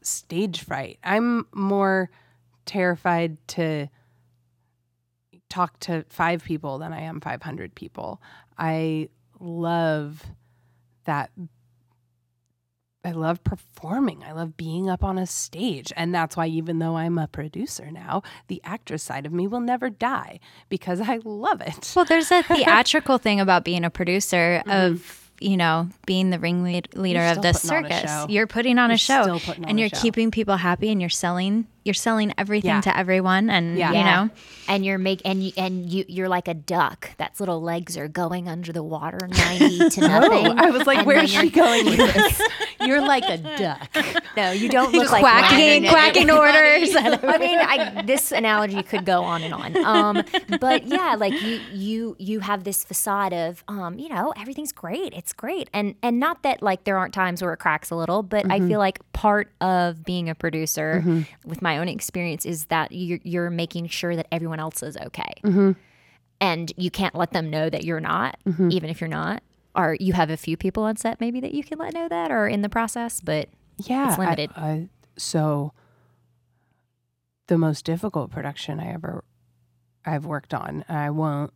[0.01, 0.99] stage fright.
[1.03, 2.09] I'm more
[2.65, 3.87] terrified to
[5.49, 8.21] talk to five people than I am 500 people.
[8.57, 10.23] I love
[11.05, 11.31] that
[13.05, 14.23] I love performing.
[14.23, 15.93] I love being up on a stage.
[15.95, 19.59] And that's why, even though I'm a producer now, the actress side of me will
[19.59, 20.39] never die
[20.69, 21.93] because I love it.
[21.95, 26.89] Well, there's a theatrical thing about being a producer of you know being the ringleader
[26.95, 27.37] Mm-hmm.
[27.37, 28.25] Of the putting on a circus.
[28.29, 30.01] You're putting on You're a show, still putting on and you're show.
[30.01, 32.81] keeping people happy, and you're selling you're selling everything Yeah.
[32.81, 33.91] to everyone, and Yeah.
[33.93, 34.29] you know
[34.67, 38.07] and you're make and you and you you're like a duck that's little legs are
[38.07, 40.47] going under the water 90 to nothing.
[40.47, 42.41] Oh, I was like, And where then is you're- she going with this?
[42.81, 43.89] You're like a duck.
[44.35, 45.93] No, you don't look just like quacking, one.
[45.93, 46.93] quacking orders.
[46.93, 49.77] I mean, I, this analogy could go on and on.
[49.77, 50.23] Um,
[50.59, 55.13] but yeah, like you, you, you have this facade of, um, you know, everything's great.
[55.13, 58.23] It's great, and and not that like there aren't times where it cracks a little,
[58.23, 62.91] but I feel like part of being a producer, with my own experience, is that
[62.91, 65.71] you're, you're making sure that everyone else is okay, mm-hmm.
[66.39, 68.71] and you can't let them know that you're not, mm-hmm.
[68.71, 69.43] even if you're not.
[69.75, 72.31] Or you have a few people on set maybe that you can let know that,
[72.31, 74.51] or in the process, but Yeah, It's I- limited.
[74.55, 75.73] I, so
[77.47, 79.23] the most difficult production I ever
[80.05, 81.53] I've worked on, I won't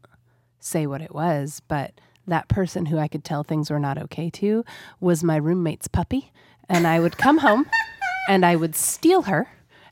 [0.60, 1.94] say what it was, but
[2.28, 4.64] that person who I could tell things were not okay to
[5.00, 6.32] was my roommate's puppy,
[6.68, 7.66] and I would come home
[8.30, 9.48] and I would steal her.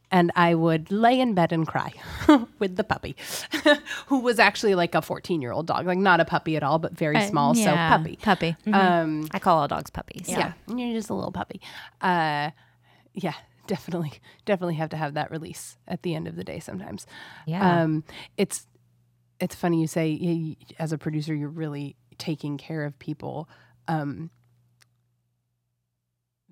[0.09, 1.91] And I would lay in bed and cry
[2.59, 3.15] with the puppy,
[4.07, 6.79] who was actually like a 14 year old dog, like not a puppy at all,
[6.79, 7.53] but very small.
[7.53, 8.15] So, Yeah, puppy.
[8.21, 8.55] puppy.
[8.71, 10.29] Um, I call all dogs puppies.
[10.29, 10.53] yeah.
[10.67, 11.59] You're just a little puppy.
[11.99, 12.51] Uh,
[13.13, 13.33] yeah,
[13.67, 14.13] definitely,
[14.45, 17.05] definitely have to have that release at the end of the day sometimes.
[17.45, 17.81] Yeah.
[17.81, 18.05] Um,
[18.37, 18.65] it's
[19.41, 23.49] it's funny you say as a producer you're really taking care of people.
[23.89, 24.29] Um,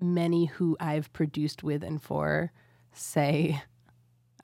[0.00, 2.52] many who I've produced with and for
[2.96, 3.62] say,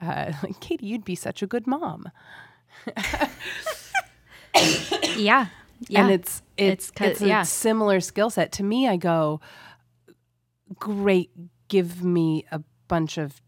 [0.01, 2.09] uh, Katie, you'd be such a good mom.
[2.95, 3.27] yeah,
[5.17, 5.47] yeah.
[6.01, 7.43] and it's it's It's it's a yeah.
[7.43, 8.87] similar skill set to me.
[8.87, 9.41] I go,
[10.79, 11.31] great,
[11.67, 13.41] give me a bunch of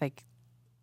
[0.00, 0.24] like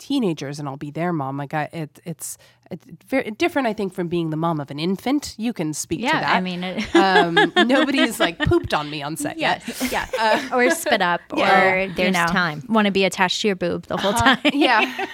[0.04, 1.38] teenagers, and I'll be their mom.
[1.38, 2.38] Like I, it, it's
[2.70, 3.68] it's very different.
[3.68, 5.36] I think from being the mom of an infant.
[5.38, 6.20] You can speak to yeah.
[6.22, 6.36] that.
[6.36, 7.36] I mean, it, um,
[7.68, 9.60] nobody's like pooped on me on set yeah,
[9.92, 9.92] yet.
[9.92, 11.72] yeah, or spit up, Yeah.
[11.72, 12.63] or you There's know, time.
[12.68, 14.39] want to be attached to your boob the whole time.
[14.52, 15.08] Yeah,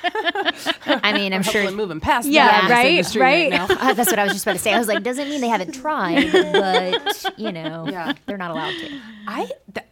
[0.86, 3.52] I mean, I'm hopefully sure moving past Yeah, that in this right, right.
[3.52, 3.68] now.
[3.70, 4.74] Uh, that's what I was just about to say.
[4.74, 8.14] I was like, doesn't mean they haven't tried, but you know, Yeah.
[8.26, 9.00] they're not allowed to.
[9.28, 9.88] I th-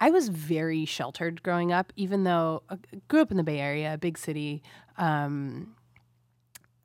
[0.00, 2.76] I was very sheltered growing up, even though I
[3.08, 4.62] grew up in the Bay Area, a big city.
[4.96, 5.74] Um,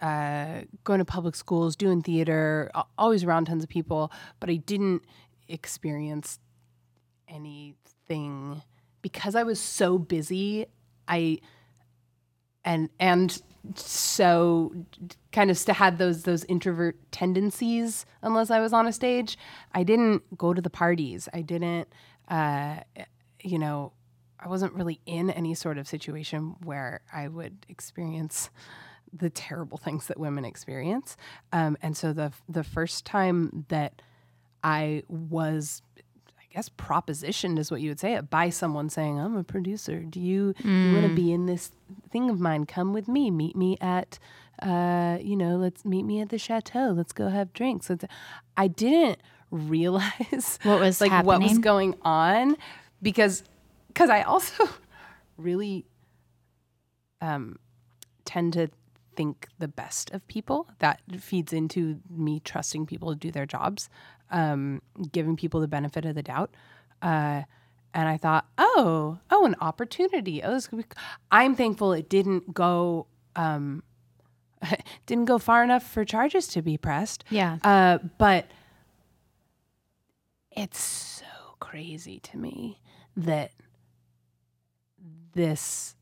[0.01, 5.03] uh, going to public schools, doing theater, always around tons of people, but I didn't
[5.47, 6.39] experience
[7.27, 8.61] anything
[9.01, 10.65] because I was so busy.
[11.07, 11.39] I
[12.65, 13.41] and and
[13.75, 14.73] so
[15.31, 19.37] kind of st- had those those introvert tendencies unless I was on a stage.
[19.73, 21.29] I didn't go to the parties.
[21.33, 21.87] I didn't,
[22.29, 22.77] uh,
[23.41, 23.93] you know,
[24.39, 28.49] I wasn't really in any sort of situation where I would experience
[29.11, 31.15] the terrible things that women experience.
[31.51, 34.01] Um, and so the the first time that
[34.63, 35.81] I was
[36.39, 39.99] I guess propositioned is what you would say it by someone saying, "I'm a producer.
[40.01, 41.71] Do you, you want to be in this
[42.09, 42.65] thing of mine?
[42.65, 43.31] Come with me.
[43.31, 44.19] Meet me at,
[44.61, 46.93] uh, you know, let's meet me at the chateau.
[46.95, 48.05] Let's go have drinks." Let's,
[48.57, 49.19] I didn't
[49.53, 52.57] realize What was like what was going on
[53.01, 53.43] because
[53.87, 54.67] because I also
[55.37, 55.85] really
[57.21, 57.59] um,
[58.25, 58.69] tend to
[59.15, 60.67] think the best of people.
[60.79, 63.89] That feeds into me trusting people to do their jobs,
[64.31, 66.55] um, giving people the benefit of the doubt.
[67.01, 67.43] Uh,
[67.93, 70.41] and I thought, oh, oh, an opportunity.
[70.41, 70.83] Oh, this be.
[71.31, 73.07] I'm thankful it didn't go.
[73.35, 73.83] Um,
[75.05, 77.23] didn't go far enough for charges to be pressed.
[77.29, 77.57] Yeah.
[77.63, 78.47] Uh, but
[80.55, 81.25] it's so
[81.59, 82.81] crazy to me
[83.15, 83.51] that
[85.33, 85.95] this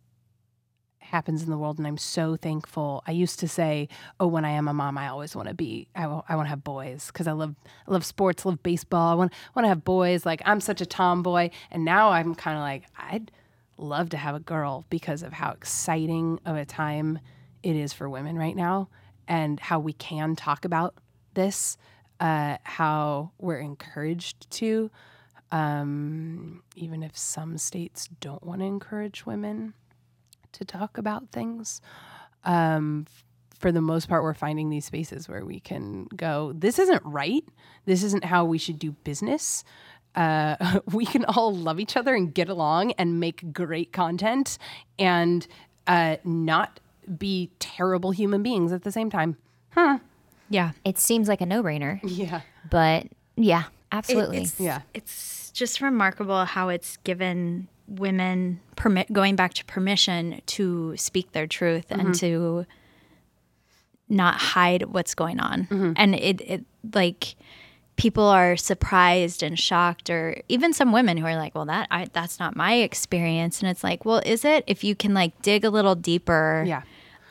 [0.99, 3.03] happens in the world and I'm so thankful.
[3.05, 5.87] I used to say, "Oh, when I am a mom, I always want to be
[5.95, 7.55] I want to have boys cuz I love
[7.87, 9.11] I love sports, love baseball.
[9.11, 10.25] I want to have boys.
[10.25, 13.31] Like I'm such a tomboy." And now I'm kind of like I'd
[13.77, 17.19] love to have a girl because of how exciting of a time
[17.63, 18.89] it is for women right now
[19.27, 20.95] and how we can talk about
[21.33, 21.77] this,
[22.21, 24.89] uh, how we're encouraged to
[25.51, 29.73] um, even if some states don't want to encourage women
[30.53, 31.81] to talk about things.
[32.43, 33.05] Um,
[33.60, 37.43] for the most part, we're finding these spaces where we can go, this isn't right.
[37.86, 39.63] This isn't how we should do business.
[40.15, 44.57] Uh, we can all love each other and get along and make great content
[44.97, 45.47] and
[45.88, 46.79] uh, not
[47.17, 49.38] be terrible human beings at the same time.
[50.51, 50.71] Yeah.
[50.85, 52.41] It seems like a no-brainer, Yeah.
[52.69, 54.43] but yeah, absolutely.
[54.43, 54.81] It's, Yeah.
[54.93, 61.47] It's just remarkable how it's given women permit going back to permission to speak their
[61.47, 62.11] truth and mm-hmm.
[62.13, 62.65] to
[64.07, 65.63] not hide what's going on.
[65.63, 65.93] Mm-hmm.
[65.95, 67.36] And it, it like
[67.95, 72.07] people are surprised and shocked or even some women who are like well that I,
[72.11, 75.63] that's not my experience and it's like well is it if you can like dig
[75.65, 76.82] a little deeper Yeah.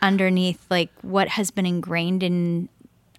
[0.00, 2.68] underneath like what has been ingrained in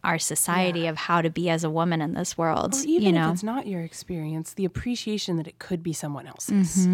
[0.03, 3.11] our society of how to be as a woman in this world Or even you
[3.11, 6.87] know if it's not your experience, the appreciation that it could be someone else's.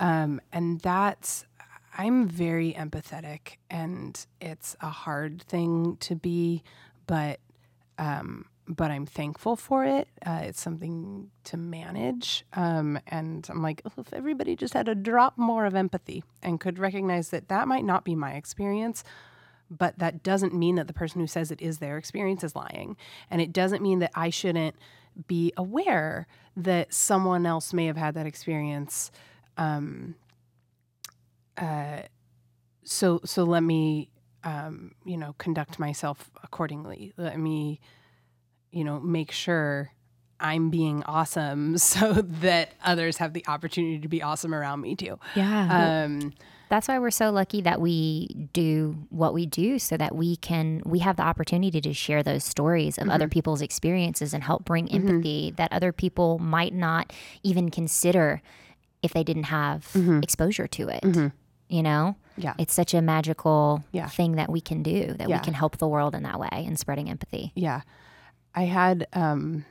[0.00, 1.44] Um, and that's,
[1.96, 6.62] I'm very empathetic and it's a hard thing to be,
[7.06, 7.38] but,
[7.98, 10.08] um, but I'm thankful for it.
[10.24, 12.46] Uh, it's something to manage.
[12.54, 16.58] Um, and I'm like, "Oh, if everybody just had a drop more of empathy and
[16.58, 19.04] could recognize that that might not be my experience,
[19.70, 22.96] but that doesn't mean that the person who says it is their experience is lying.
[23.30, 24.76] And it doesn't mean that I shouldn't
[25.26, 29.10] be aware that someone else may have had that experience.
[29.56, 30.16] Um,
[31.56, 32.02] uh,
[32.84, 34.10] so, so let me,
[34.42, 37.12] um, you know, conduct myself accordingly.
[37.16, 37.80] Let me,
[38.70, 39.92] you know, make sure
[40.40, 45.18] I'm being awesome so that others have the opportunity to be awesome around me too.
[45.34, 46.32] yeah Um,
[46.74, 50.82] That's why we're so lucky that we do what we do so that we can
[50.84, 53.30] we have the opportunity to share those stories of other mm-hmm.
[53.30, 55.08] people's experiences and help bring mm-hmm.
[55.08, 57.12] empathy that other people might not
[57.44, 58.42] even consider
[59.04, 60.18] if they didn't have mm-hmm.
[60.20, 61.04] exposure to it.
[61.68, 62.16] You know?
[62.36, 62.54] Yeah.
[62.58, 64.08] It's such a magical Yeah.
[64.08, 65.38] thing that we can do that Yeah.
[65.38, 67.52] we can help the world in that way and spreading empathy.
[67.54, 67.82] Yeah.
[68.52, 69.64] I had um,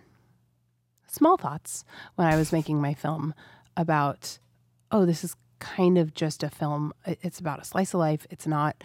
[1.08, 1.84] small thoughts
[2.16, 3.34] when I was making my film
[3.76, 4.40] about,
[4.90, 6.94] oh, this is kind of just a film.
[7.06, 8.28] It's about a slice of life.
[8.30, 8.84] It's not,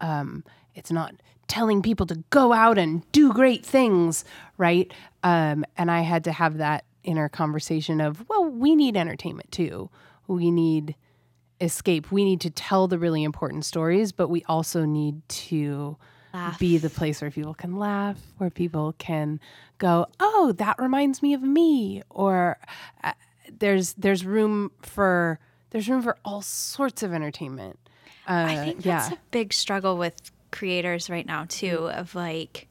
[0.00, 0.42] um,
[0.74, 1.14] it's not
[1.48, 4.24] telling people to go out and do great things,
[4.56, 4.90] right?
[5.22, 9.90] Um, and I had to have that inner conversation of, well, we need entertainment too.
[10.26, 10.96] We need
[11.60, 12.10] escape.
[12.10, 15.96] We need to tell the really important stories, but we also need to
[16.58, 19.38] be the place where people can laugh, where people can
[19.78, 22.58] go, "Oh, that reminds me of me," or
[23.04, 23.12] uh,
[23.58, 25.38] there's there's room for
[25.74, 27.80] there's room for all sorts of entertainment.
[28.28, 32.68] Uh, I think that's yeah, a big struggle with creators right now too of like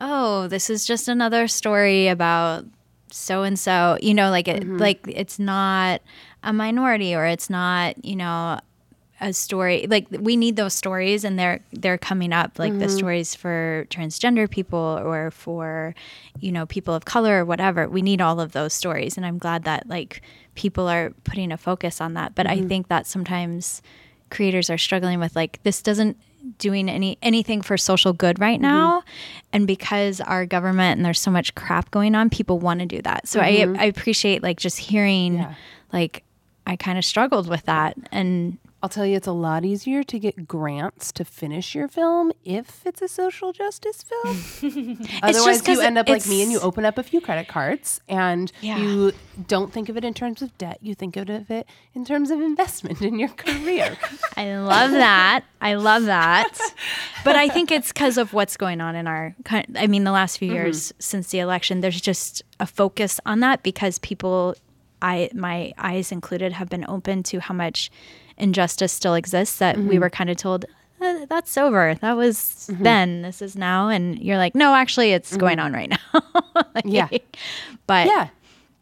[0.00, 2.64] oh this is just another story about
[3.10, 6.00] so and so you know like it like it's not
[6.44, 8.60] a minority or it's not you know
[9.20, 12.96] a story like we need those stories and they're they're coming up like the mm-hmm.
[12.96, 15.94] stories for transgender people or for
[16.40, 17.88] you know people of color or whatever.
[17.88, 20.22] We need all of those stories and i'm glad that like
[20.54, 22.34] people are putting a focus on that.
[22.34, 22.68] But i mm-hmm.
[22.68, 23.82] think that sometimes
[24.30, 26.16] creators are struggling with like this doesn't
[26.58, 28.62] doing any anything for social good right mm-hmm.
[28.62, 29.02] now.
[29.52, 33.00] And because our government and there's so much crap going on people want to do
[33.02, 33.28] that.
[33.28, 35.54] So I, I appreciate like just hearing Yeah.
[35.92, 36.24] like
[36.66, 37.96] i kind of struggled with that.
[38.10, 42.32] And I'll tell you, it's a lot easier to get grants to finish your film
[42.44, 44.98] if it's a social justice film.
[45.22, 48.52] Otherwise, you end up like me and you open up a few credit cards and
[48.60, 48.76] Yeah.
[48.76, 49.12] you
[49.48, 50.80] don't think of it in terms of debt.
[50.82, 53.96] You think of it in terms of investment in your career.
[54.36, 55.44] I love that.
[55.62, 56.58] I love that.
[57.24, 59.34] But I think it's because of what's going on in our.
[59.50, 60.56] I mean, the last few mm-hmm.
[60.56, 64.54] years since the election, there's just a focus on that because people,
[65.00, 67.90] I my eyes included, have been open to how much
[68.36, 69.58] injustice still exists.
[69.58, 70.64] That we were kind of told.
[71.00, 71.94] "Uh, That's over.
[72.00, 73.22] That was then.
[73.22, 76.22] This is now, and you're like, no, actually, it's going on right now.
[76.74, 77.08] Like, Yeah.
[77.86, 78.28] but yeah.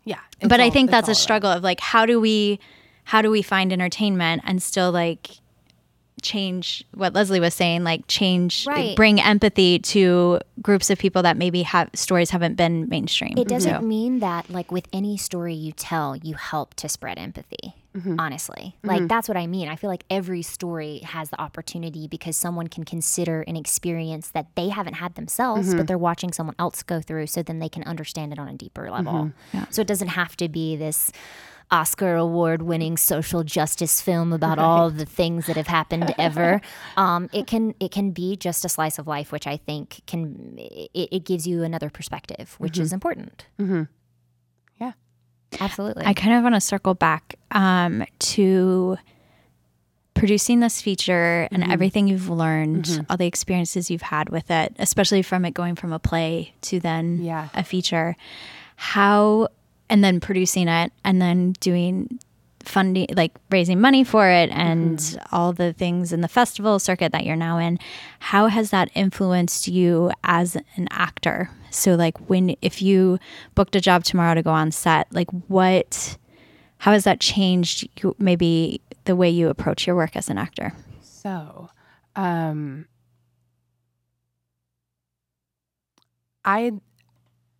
[0.04, 0.18] Yeah.
[0.42, 2.58] But I think that's a struggle of like how do we
[3.04, 5.30] how do we find entertainment and still like
[6.22, 8.96] change what Leslie was saying like change Right.
[8.96, 13.34] bring empathy to groups of people that maybe have stories haven't been mainstream.
[13.36, 17.18] It doesn't So- mean that, like, with any story you tell, you help to spread
[17.18, 17.74] empathy.
[17.96, 18.18] Mm-hmm.
[18.18, 18.88] Honestly, mm-hmm.
[18.88, 19.68] like, that's what I mean.
[19.68, 24.46] I feel like every story has the opportunity because someone can consider an experience that
[24.54, 25.84] they haven't had themselves, but mm-hmm.
[25.86, 28.90] they're watching someone else go through, so then they can understand it on a deeper
[28.90, 29.32] level.
[29.68, 31.12] So it doesn't have to be this.
[31.72, 36.60] Oscar award winning social justice film about all the things that have happened ever.
[36.96, 40.54] Um, it can it can be just a slice of life, which I think can
[40.58, 43.46] it, it gives you another perspective, which is important.
[44.78, 44.92] Yeah.
[45.60, 46.04] Absolutely.
[46.04, 48.96] I kind of want to circle back um, to
[50.14, 55.22] producing this feature and everything you've learned, all the experiences you've had with it, especially
[55.22, 57.48] from it going from a play to then Yeah.
[57.54, 58.14] a feature.
[58.76, 59.48] How,
[59.88, 62.18] and then producing it and then doing
[62.64, 67.24] funding, like raising money for it and all the things in the festival circuit that
[67.24, 67.78] you're now in.
[68.20, 71.50] How has that influenced you as an actor?
[71.70, 73.18] So, like, when, if you
[73.54, 76.18] booked a job tomorrow to go on set, like, what,
[76.78, 80.74] how has that changed you, maybe the way you approach your work as an actor?
[81.00, 81.70] So,
[82.14, 82.86] um,
[86.44, 86.72] I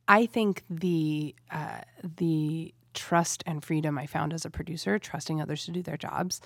[0.09, 5.65] I think the uh, the trust and freedom I found as a producer, trusting others
[5.67, 6.41] to do their jobs,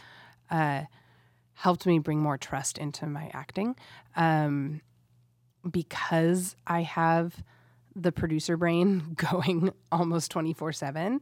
[0.50, 0.82] uh,
[1.54, 3.76] helped me bring more trust into my acting.
[4.14, 4.80] Um,
[5.68, 7.42] because I have
[7.94, 11.20] the producer brain going almost 24 7,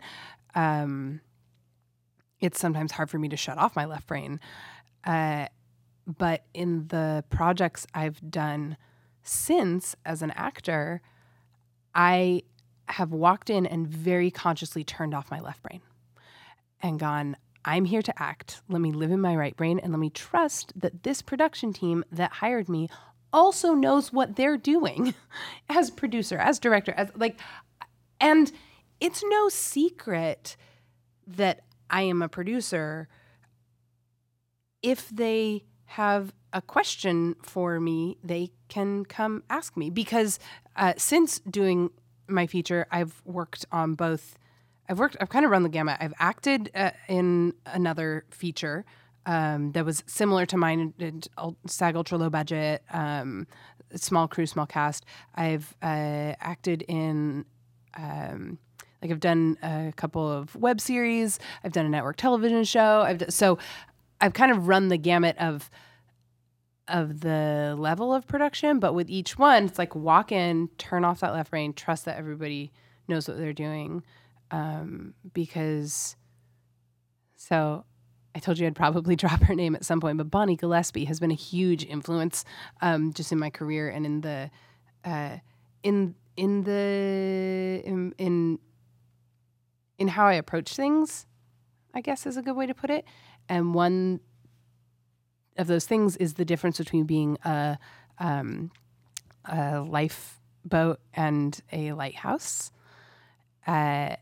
[0.55, 1.21] um,
[2.41, 4.41] it's sometimes hard for me to shut off my left brain.
[5.05, 5.47] Uh,
[6.07, 8.77] but in the projects I've done
[9.23, 11.01] since as an actor,
[11.95, 12.43] I
[12.89, 15.81] have walked in and very consciously turned off my left brain
[16.83, 18.61] and gone, I'm here to act.
[18.69, 22.05] Let me live in my right brain and let me trust that this production team
[22.13, 22.89] that hired me
[23.33, 25.15] also knows what they're doing
[25.69, 27.41] as producer, as director, as like,
[28.21, 28.53] and
[29.01, 30.57] it's no secret
[31.27, 33.09] that I am a producer.
[34.83, 40.39] If they have a question for me, they can come ask me because
[40.77, 41.91] uh, since doing
[42.29, 44.37] my feature, I've worked on both.
[44.89, 45.17] I've worked.
[45.21, 45.97] I've kind of run the gamut.
[46.01, 48.85] I've acted uh, in another feature
[49.27, 50.93] um, that was similar to mine,
[51.67, 53.47] SAG ultra low budget, um,
[53.95, 55.05] small crew, small cast.
[55.35, 57.45] I've uh, acted in.
[57.97, 58.59] Um,
[59.01, 61.39] like I've done a couple of web series.
[61.63, 63.03] I've done a network television show.
[63.03, 63.59] I've d- so
[64.19, 65.69] I've kind of run the gamut of
[66.89, 71.21] of the level of production, but with each one, it's like walk in, turn off
[71.21, 72.73] that left brain, trust that everybody
[73.09, 74.03] knows what they're doing.
[74.51, 76.17] Um, because,
[77.37, 77.85] so
[78.35, 81.21] I told you I'd probably drop her name at some point, but Bonnie Gillespie has
[81.21, 82.45] been a huge influence
[82.83, 84.51] um, just in my career and in the,
[85.05, 85.39] uh,
[85.83, 88.59] in in the in, in
[89.99, 91.27] in how I approach things.
[91.95, 93.05] I guess is a good way to put it.
[93.49, 94.21] And one
[95.57, 97.79] of those things is the difference between being a,
[98.19, 98.71] um,
[99.45, 102.71] a lifeboat and a lighthouse.
[103.67, 104.17] Uh,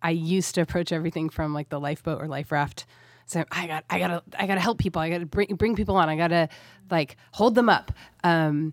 [0.00, 2.86] I used to approach everything from like the lifeboat or life raft.
[3.26, 5.02] So I got, I gotta, I gotta help people.
[5.02, 6.08] I gotta bring, bring people on.
[6.08, 6.48] I gotta
[6.90, 7.92] like hold them up.
[8.24, 8.72] Um,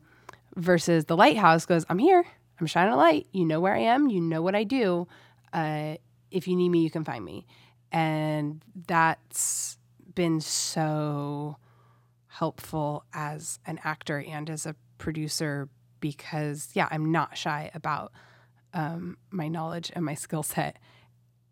[0.55, 2.25] versus the lighthouse goes, I'm here.
[2.59, 3.27] I'm shining a light.
[3.31, 4.09] You know where I am.
[4.09, 5.07] You know what I do.
[5.51, 5.95] Uh,
[6.31, 7.45] if you need me, you can find me.
[7.91, 9.77] And that's
[10.13, 11.57] been so
[12.39, 15.69] helpful as an actor and as a producer
[15.99, 18.11] because, yeah, I'm not shy about
[18.73, 20.77] um, my knowledge and my skill set.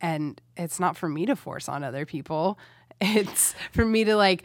[0.01, 2.59] And it's not for me to force on other people.
[3.01, 4.43] It's for me to like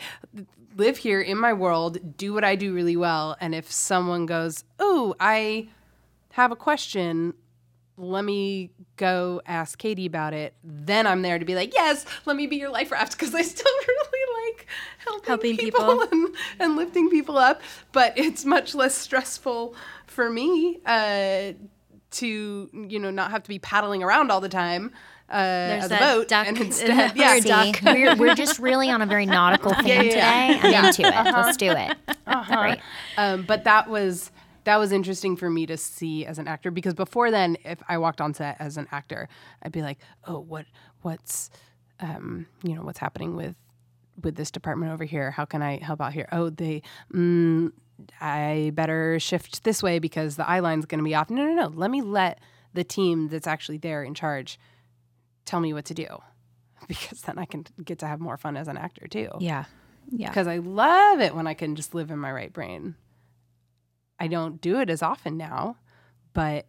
[0.74, 3.36] live here in my world, do what I do really well.
[3.40, 5.68] And if someone goes, Oh, I
[6.32, 7.34] have a question,
[7.98, 10.54] let me go ask Katie about it.
[10.62, 13.42] Then I'm there to be like, yes, let me be your life raft because I
[13.42, 14.17] still really
[14.98, 16.08] helping, Helping people, people.
[16.12, 17.60] And, and lifting people up.
[17.92, 19.74] But it's much less stressful
[20.06, 21.52] for me uh,
[22.12, 24.92] to, you know, not have to be paddling around all the time.
[25.30, 25.34] Uh,
[25.82, 27.82] as a boat, duck- and instead, Yeah, yeah, See, duck.
[27.84, 30.70] we're, we're just really on a very nautical theme Yeah, yeah, today.
[30.70, 30.78] yeah.
[30.80, 31.32] I'm into it.
[31.34, 31.96] Let's do it.
[32.46, 32.78] Great.
[33.18, 34.30] Um, but that was
[34.64, 37.98] that was interesting for me to see as an actor because before then, if I
[37.98, 39.28] walked on set as an actor,
[39.62, 40.64] I'd be like, oh, what
[41.02, 41.50] what's
[42.00, 43.54] um, you know what's happening with
[44.22, 45.30] with this department over here?
[45.30, 46.28] How can I help out here?
[46.32, 46.82] Oh, they.
[47.12, 47.72] Mm,
[48.20, 51.30] I better shift this way because the eye line's going to be off.
[51.30, 51.66] No, no, no.
[51.68, 52.38] Let me let
[52.74, 54.58] the team that's actually there in charge
[55.44, 56.06] tell me what to do
[56.88, 59.64] because then I can get to have more fun as an actor too Yeah.
[60.10, 60.28] Yeah.
[60.28, 62.94] because I love it when I can just live in my right brain.
[64.18, 65.76] I don't do it as often now,
[66.34, 66.66] but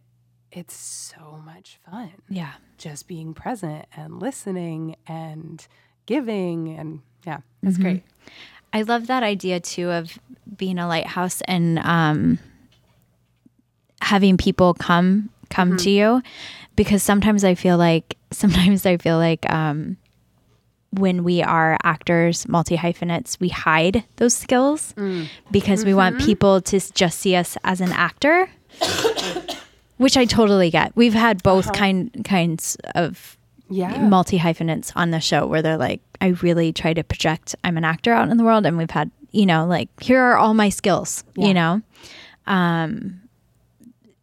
[0.51, 2.53] it's so much fun Yeah.
[2.77, 5.65] just being present and listening and
[6.05, 7.83] giving and yeah, that's Mm-hmm.
[7.83, 8.03] great.
[8.71, 10.17] I love that idea too of
[10.57, 12.39] being a lighthouse and um,
[14.01, 16.21] having people come come to you
[16.75, 19.97] because sometimes I feel like sometimes I feel like um,
[20.91, 24.93] when we are actors, multi hyphenates, we hide those skills
[25.51, 28.49] because we want people to just see us as an actor,
[29.97, 30.95] which I totally get.
[30.95, 33.37] We've had both kind kinds of
[33.69, 33.97] Yeah.
[34.07, 37.83] multi hyphenates on the show where they're like, I really try to project I'm an
[37.85, 40.69] actor out in the world, and we've had, you know, like here are all my
[40.69, 41.47] skills, Yeah.
[41.47, 41.81] you know.
[42.47, 43.21] Um,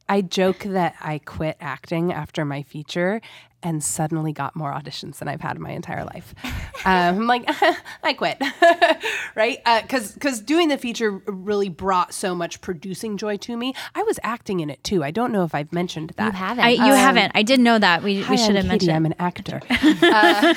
[0.09, 3.21] I joke that I quit acting after my feature
[3.63, 6.35] and suddenly got more auditions than I've had in my entire life.
[6.85, 7.45] um, I'm like,
[8.05, 8.41] I quit,
[9.35, 9.59] right?
[9.83, 13.75] Because because doing the feature really brought so much producing joy to me.
[13.95, 15.03] I was acting in it too.
[15.03, 16.27] I don't know if I've mentioned that.
[16.27, 16.65] You haven't.
[16.65, 17.33] I, you haven't.
[17.35, 18.05] I did know that.
[18.05, 18.93] We, Hi, we should I'm have Katie, mentioned.
[18.93, 19.61] I'm an actor.
[19.69, 20.55] Uh,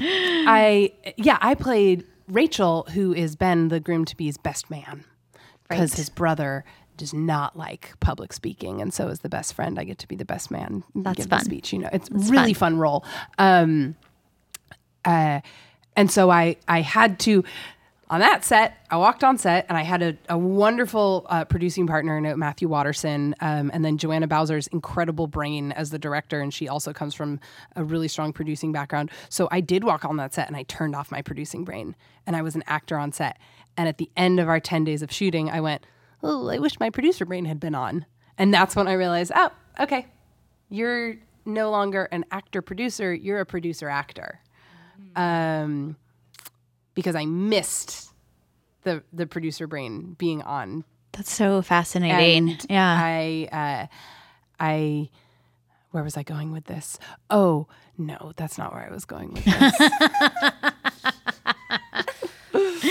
[0.00, 5.04] I yeah, I played Rachel, who is Ben, the groom to be's best man,
[5.68, 6.64] because his brother
[6.98, 10.16] does not like public speaking, and so as the best friend, I get to be
[10.16, 10.84] the best man.
[10.94, 11.38] That's give fun.
[11.38, 12.72] The speech, you know, it's really fun.
[12.72, 13.04] fun role.
[13.38, 13.96] Um,
[15.04, 15.40] uh,
[15.96, 17.44] and so I I had to
[18.10, 18.86] on that set.
[18.90, 23.34] I walked on set, and I had a, a wonderful uh, producing partner Matthew Watterson,
[23.40, 27.38] um, and then Joanna Bowser's incredible brain as the director, and she also comes from
[27.76, 29.10] a really strong producing background.
[29.28, 31.94] So I did walk on that set, and I turned off my producing brain,
[32.26, 33.38] and I was an actor on set.
[33.76, 35.84] And at the end of our ten days of shooting, I went,
[36.22, 38.06] "Oh, I wish my producer brain had been on."
[38.38, 39.50] And that's when I realized, oh,
[39.80, 40.06] okay,
[40.70, 44.40] you're no longer an actor producer, you're a producer actor.
[45.16, 45.96] Um,
[46.94, 48.12] because I missed
[48.82, 50.84] the the producer brain being on.
[51.12, 52.50] That's so fascinating.
[52.50, 52.96] And yeah.
[53.00, 53.86] I uh,
[54.60, 55.10] I
[55.90, 56.98] where was I going with this?
[57.30, 57.66] Oh,
[57.96, 59.90] no, that's not where I was going with this.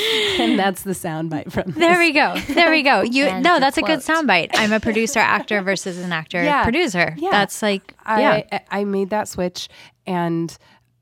[0.40, 1.76] and that's the soundbite from this.
[1.76, 2.36] There we go.
[2.50, 3.02] There we go.
[3.18, 4.18] You no, that's a good quote.
[4.26, 4.50] soundbite.
[4.54, 6.64] I'm a producer actor versus an actor Yeah.
[6.64, 7.16] producer.
[7.18, 7.32] Yeah.
[7.32, 8.44] That's like yeah.
[8.52, 9.70] I, I made that switch
[10.06, 10.56] and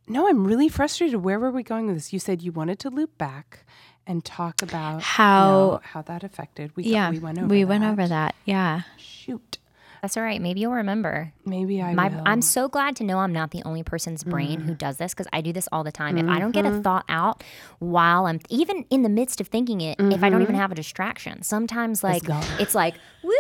[0.08, 1.24] no, I'm really frustrated.
[1.24, 2.14] Where were we going with this?
[2.14, 3.66] You said you wanted to loop back
[4.08, 6.76] and talk about How- no, how that affected.
[6.76, 7.10] We yeah.
[7.10, 8.36] we went over we went over that.
[8.46, 8.82] Yeah.
[8.98, 9.58] Shoot,
[10.02, 10.42] That's all right.
[10.42, 11.34] Maybe you'll remember.
[11.46, 12.22] maybe I My, will.
[12.26, 14.66] I'm so glad to know I'm not the only person's brain Mm.
[14.66, 16.18] who does this because I do this all the time.
[16.18, 16.64] If I don't Mm-hmm.
[16.64, 17.44] get a thought out
[17.80, 20.42] while I'm even in the midst of thinking it, if I don't Mm-hmm.
[20.44, 22.44] even have a distraction, sometimes like gone.
[22.60, 23.32] it's like woo,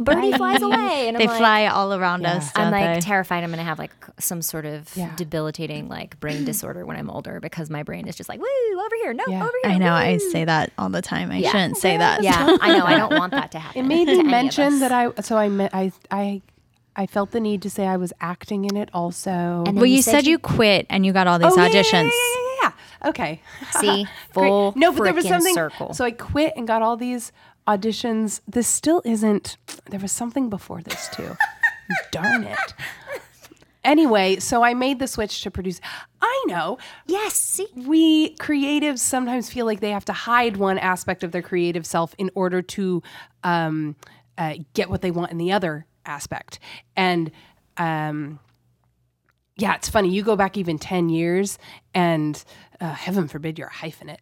[0.00, 2.34] birdie flies away, and They I'm like, fly all around Yeah.
[2.36, 2.50] us.
[2.54, 3.00] I'm like they?
[3.00, 5.14] terrified I'm gonna have like some sort of Yeah.
[5.16, 8.46] debilitating like brain disorder when I'm older because my brain is just like woo
[8.80, 9.42] over here, no Yeah.
[9.42, 9.72] over here.
[9.72, 9.92] I know.
[9.92, 11.30] I say that all the time.
[11.30, 11.50] I Yeah.
[11.50, 12.22] shouldn't say that.
[12.22, 12.84] Yeah, I know.
[12.84, 13.84] I don't want that to happen.
[13.84, 16.42] It made me mention that I so I me- I I
[16.96, 19.64] I felt the need to say I was acting in it also.
[19.66, 21.92] And Well, you said you quit and you got all these Oh, yeah, yeah, auditions.
[21.92, 22.72] Yeah, yeah, yeah,
[23.02, 23.08] yeah.
[23.08, 23.40] Okay.
[23.80, 25.54] see full no, but there was something.
[25.54, 25.92] circle.
[25.92, 27.32] So I quit and got all these
[27.66, 28.40] auditions.
[28.46, 29.56] This still isn't.
[29.90, 31.36] There was something before this too.
[32.12, 32.74] Darn it.
[33.82, 35.80] Anyway, so I made the switch to produce.
[36.22, 41.22] I know yes, see we creatives sometimes feel like they have to hide one aspect
[41.22, 43.02] of their creative self in order to
[43.42, 43.94] um,
[44.38, 46.58] uh, get what they want in the other aspect.
[46.96, 47.30] And
[47.76, 48.38] um,
[49.56, 50.08] yeah, it's funny.
[50.08, 51.58] You go back even 10 years,
[51.94, 52.42] and
[52.80, 54.18] uh, heaven forbid you're a hyphenate,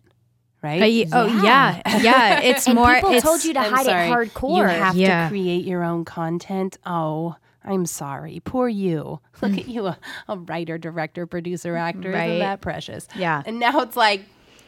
[0.62, 0.80] right?
[0.82, 2.40] Uh, y- Oh yeah, yeah.
[2.40, 2.94] It's more.
[2.94, 4.08] people it's, told you to I'm hide sorry.
[4.08, 4.56] it hardcore.
[4.58, 5.24] You have Yeah.
[5.24, 6.78] to create your own content.
[6.86, 8.40] Oh, I'm sorry.
[8.44, 9.20] Poor you.
[9.42, 9.98] Look at you, a,
[10.28, 12.10] a writer, director, producer, actor.
[12.12, 12.26] Right.
[12.30, 13.06] Isn't that precious?
[13.16, 13.42] Yeah.
[13.44, 14.22] And now it's like,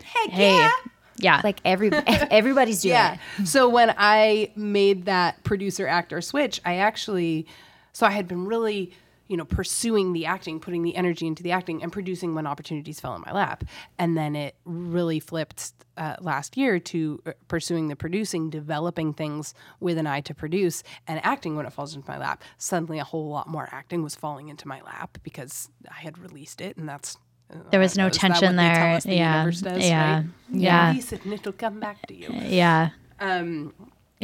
[0.04, 0.56] heck Hey.
[0.56, 0.70] yeah.
[1.16, 1.40] Yeah.
[1.44, 3.16] like every everybody's doing Yeah.
[3.38, 3.46] it.
[3.46, 7.46] So when I made that producer actor switch, I actually,
[7.92, 8.92] so I had been really,
[9.28, 13.00] you know, pursuing the acting, putting the energy into the acting, and producing when opportunities
[13.00, 13.64] fell in my lap.
[13.98, 19.54] And then it really flipped uh, last year to uh, pursuing the producing, developing things
[19.80, 22.42] with an eye to produce, and acting when it falls into my lap.
[22.58, 26.60] Suddenly, a whole lot more acting was falling into my lap because I had released
[26.60, 27.16] it, and that's.
[27.50, 29.00] uh, There was no is that what tension there.
[29.00, 29.44] the Yeah.
[29.44, 30.14] does, Yeah.
[30.16, 30.24] right?
[30.50, 30.88] Yeah.
[30.88, 32.28] Release it and it'll come back to you.
[32.30, 32.90] yeah.
[33.20, 33.72] Um,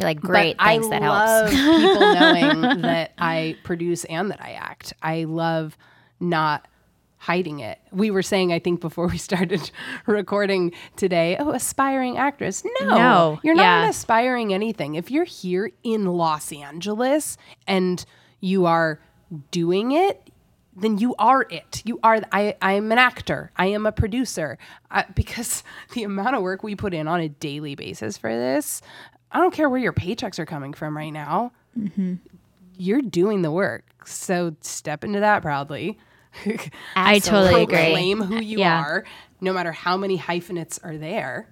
[0.01, 0.87] You're like great, but thanks.
[0.87, 1.83] I that love helps.
[1.85, 4.93] people knowing that I produce and that I act.
[5.03, 5.77] I love
[6.19, 6.67] not
[7.19, 7.79] hiding it.
[7.93, 9.71] We were saying, I think, before we started
[10.07, 12.65] recording today, oh, aspiring actress.
[12.81, 13.89] No, No, you're not yeah.
[13.89, 14.95] aspiring anything.
[14.95, 17.37] If you're here in Los Angeles
[17.67, 18.05] and
[18.41, 19.01] you are
[19.51, 20.31] doing it,
[20.75, 21.83] then you are it.
[21.85, 22.21] You are.
[22.33, 22.55] I.
[22.63, 23.51] I am an actor.
[23.57, 24.57] I am a producer.
[24.91, 28.81] I, because the amount of work we put in on a daily basis for this,
[29.33, 31.53] I don't care where your paychecks are coming from right now.
[31.79, 32.15] Mm-hmm.
[32.77, 33.85] You're doing the work.
[34.07, 35.99] So step into that proudly.
[36.97, 37.77] I totally agree.
[37.77, 38.81] Proclaim who you Yeah.
[38.83, 39.05] are,
[39.41, 41.49] no matter how many hyphenates are there.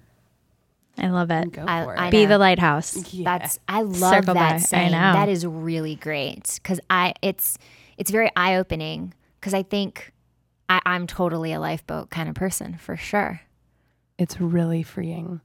[0.97, 1.51] I love it.
[1.51, 1.99] Go I- for it.
[1.99, 3.13] I Be the lighthouse.
[3.13, 3.37] Yeah.
[3.37, 4.53] That's I love Circle that back.
[4.55, 4.91] I saying.
[4.91, 5.13] know.
[5.13, 7.57] That is really great because I it's
[7.97, 10.11] it's very eye opening because I think
[10.67, 13.41] I, I'm totally a lifeboat kind of person for sure.
[14.17, 15.39] it's really freeing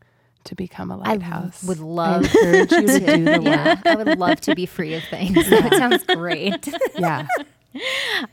[0.45, 1.64] to become a lighthouse.
[1.64, 3.40] I would love I encourage you to do the.
[3.42, 5.34] Yeah, I would love to be free of things.
[5.51, 6.68] That sounds great.
[6.99, 7.26] Yeah.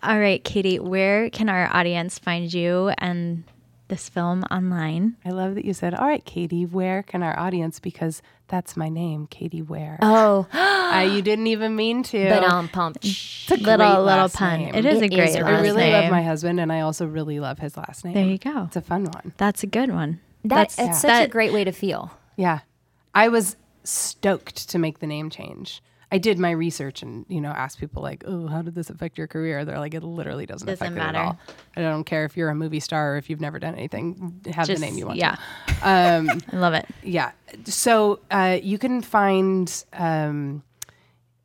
[0.04, 3.44] All right, Katie, where can our audience find you and
[3.88, 5.16] this film online?
[5.26, 8.88] I love that you said, "All right, Katie, where can our audience?" Because that's my
[8.88, 9.98] name, Katie Ware.
[10.04, 12.30] Oh, I, you didn't even mean to.
[12.30, 13.06] but um, pumped.
[13.06, 14.60] It's a great Little little pun.
[14.60, 14.76] name.
[14.76, 15.94] It is It a great is I really name.
[15.94, 18.14] love my husband, and I also really love his last name.
[18.14, 18.66] There you go.
[18.68, 19.34] It's a fun one.
[19.38, 20.20] That's a good one.
[20.44, 22.12] That, That's it's such that- a great way to feel.
[22.38, 22.60] Yeah,
[23.14, 25.82] I was stoked to make the name change.
[26.14, 29.18] I did my research and you know asked people like, "Oh, how did this affect
[29.18, 31.18] your career?" They're like, "It literally doesn't, Doesn't affect it matter.
[31.20, 31.40] at all."
[31.78, 34.42] I don't care if you're a movie star or if you've never done anything.
[34.54, 35.20] Have Just the name you want.
[35.20, 35.38] yeah.
[35.68, 35.74] To.
[35.90, 36.86] Um, I love it.
[37.04, 37.32] yeah.
[37.66, 40.64] So uh, you can find um,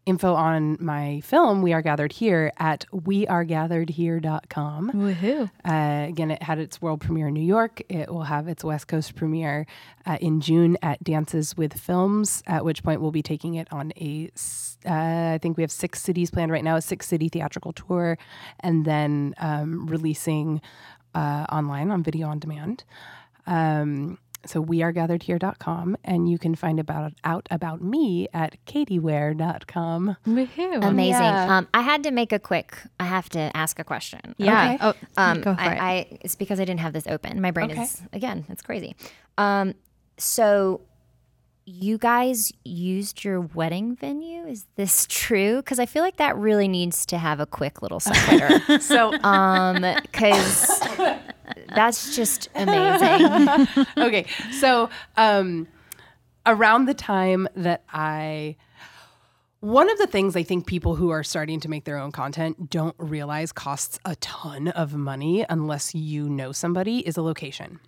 [0.06, 4.92] info on my film, We Are Gathered Here, at wearegatheredhere.com.
[4.92, 5.50] Woohoo.
[5.64, 7.82] Uh, again, it had its world premiere in New York.
[7.88, 9.66] It will have its West Coast premiere
[10.06, 13.92] uh, in June at Dances with Films, at which point we'll be taking it on
[13.96, 14.30] a,
[14.86, 18.16] uh, I think we have six cities planned right now, a six city theatrical tour,
[18.60, 20.60] and then um, releasing
[21.16, 22.84] uh, online on video on demand.
[23.48, 24.18] Um,
[24.48, 30.16] so wearegatheredhere.com, and you can find about out about me at katieware.com.
[30.26, 30.84] Woohoo.
[30.84, 31.12] Amazing.
[31.22, 31.56] Yeah.
[31.58, 32.76] Um, I had to make a quick.
[33.00, 34.34] I have to ask a question.
[34.38, 34.74] yeah.
[34.74, 34.78] Okay.
[34.86, 35.78] Oh, Um, go for I, it.
[35.80, 37.40] I it's because I didn't have this open.
[37.40, 37.82] My brain Okay.
[37.82, 38.96] is again, it's crazy.
[39.38, 39.74] Um,
[40.18, 40.80] so
[41.66, 44.46] you guys used your wedding venue?
[44.46, 45.56] Is this true?
[45.56, 48.60] Because I feel like that really needs to have a quick little subtitle.
[48.80, 50.80] So um, because
[51.74, 53.66] that's just amazing.
[53.96, 55.66] okay, so um,
[56.44, 58.56] around the time that I,
[59.60, 62.70] one of the things I think people who are starting to make their own content
[62.70, 67.80] don't realize costs a ton of money unless you know somebody is a location.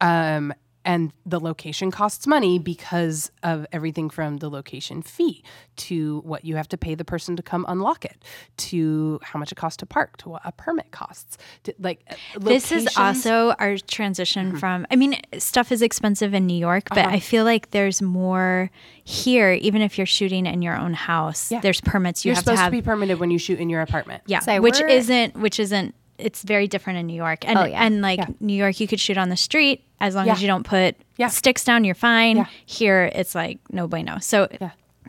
[0.00, 0.52] Um,
[0.84, 5.42] and the location costs money because of everything from the location fee
[5.76, 8.22] to what you have to pay the person to come unlock it
[8.56, 12.14] to how much it costs to park to what a permit costs to, like uh,
[12.40, 16.98] this is also our transition from i mean stuff is expensive in new york but
[17.06, 18.70] i feel like there's more
[19.04, 21.60] here even if you're shooting in your own house Yeah.
[21.60, 23.80] there's permits you you're have supposed to to, be permitted when you shoot in your
[23.82, 24.22] apartment.
[24.26, 27.84] yeah So which isn't which isn't it's very different in new york and Oh, yeah.
[27.84, 28.26] and like Yeah.
[28.40, 30.32] new york you could shoot on the street as long Yeah.
[30.34, 31.28] as you don't put Yeah.
[31.28, 32.46] sticks down you're fine Yeah.
[32.66, 34.48] here it's like no bueno so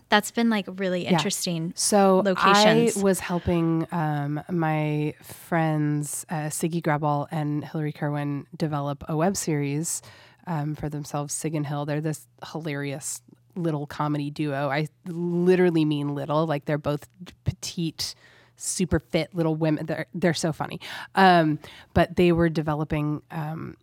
[0.10, 2.98] that's been like really interesting So locations.
[2.98, 9.36] I was helping um, my friends uh, Siggy Graball and Hillary Kerwin develop a web
[9.36, 10.04] series
[10.46, 11.34] um, for themselves.
[11.34, 13.22] Sig and Hill, they're this hilarious
[13.56, 14.70] little comedy duo.
[14.70, 17.08] I literally mean little, like they're both
[17.44, 18.14] petite,
[18.56, 19.86] super fit little women.
[19.88, 20.80] They're they're so funny.
[21.16, 21.58] Um,
[21.96, 23.22] but they were developing.
[23.32, 23.78] Um,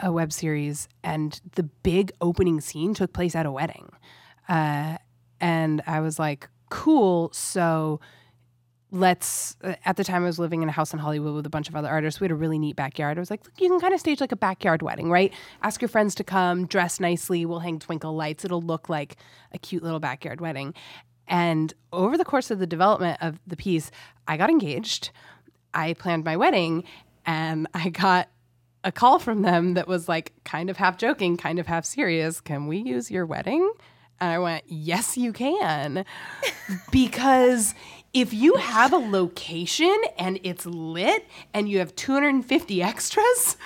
[0.00, 3.90] a web series, and the big opening scene took place at a wedding.
[4.48, 4.98] Uh,
[5.40, 7.30] and I was like, cool.
[7.32, 8.00] So
[8.90, 11.50] let's, uh, at the time I was living in a house in Hollywood with a
[11.50, 12.20] bunch of other artists.
[12.20, 13.18] We had a really neat backyard.
[13.18, 15.32] I was like, look, you can kind of stage like a backyard wedding, right?
[15.62, 17.44] Ask your friends to come, dress nicely.
[17.44, 18.44] We'll hang twinkle lights.
[18.44, 19.16] It'll look like
[19.52, 20.74] a cute little backyard wedding.
[21.28, 23.90] And over the course of the development of the piece,
[24.28, 25.10] I got engaged.
[25.74, 26.84] I planned my wedding
[27.26, 28.28] and I got
[28.84, 32.40] a call from them that was like kind of half joking, kind of half serious.
[32.40, 33.72] Can we use your wedding?
[34.20, 36.04] And I went, Yes, you can.
[36.90, 37.74] because
[38.12, 43.56] if you have a location and it's lit and you have 250 extras,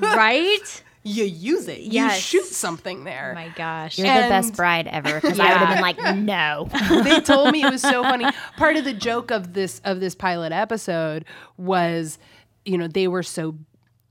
[0.00, 1.80] right you use it.
[1.80, 2.32] Yes.
[2.32, 3.30] You shoot something there.
[3.32, 6.68] oh my gosh You're the best bride ever because I would have been like, no.
[7.04, 8.26] they told me it was so funny.
[8.56, 11.24] Part of the joke of this of this pilot episode
[11.56, 12.18] was,
[12.64, 13.56] you know, they were so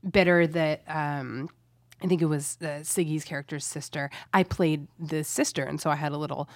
[0.08, 1.48] bitter that um,
[2.02, 4.10] I think it was uh, Siggy's character's sister.
[4.32, 6.48] I played the sister, and so I had a little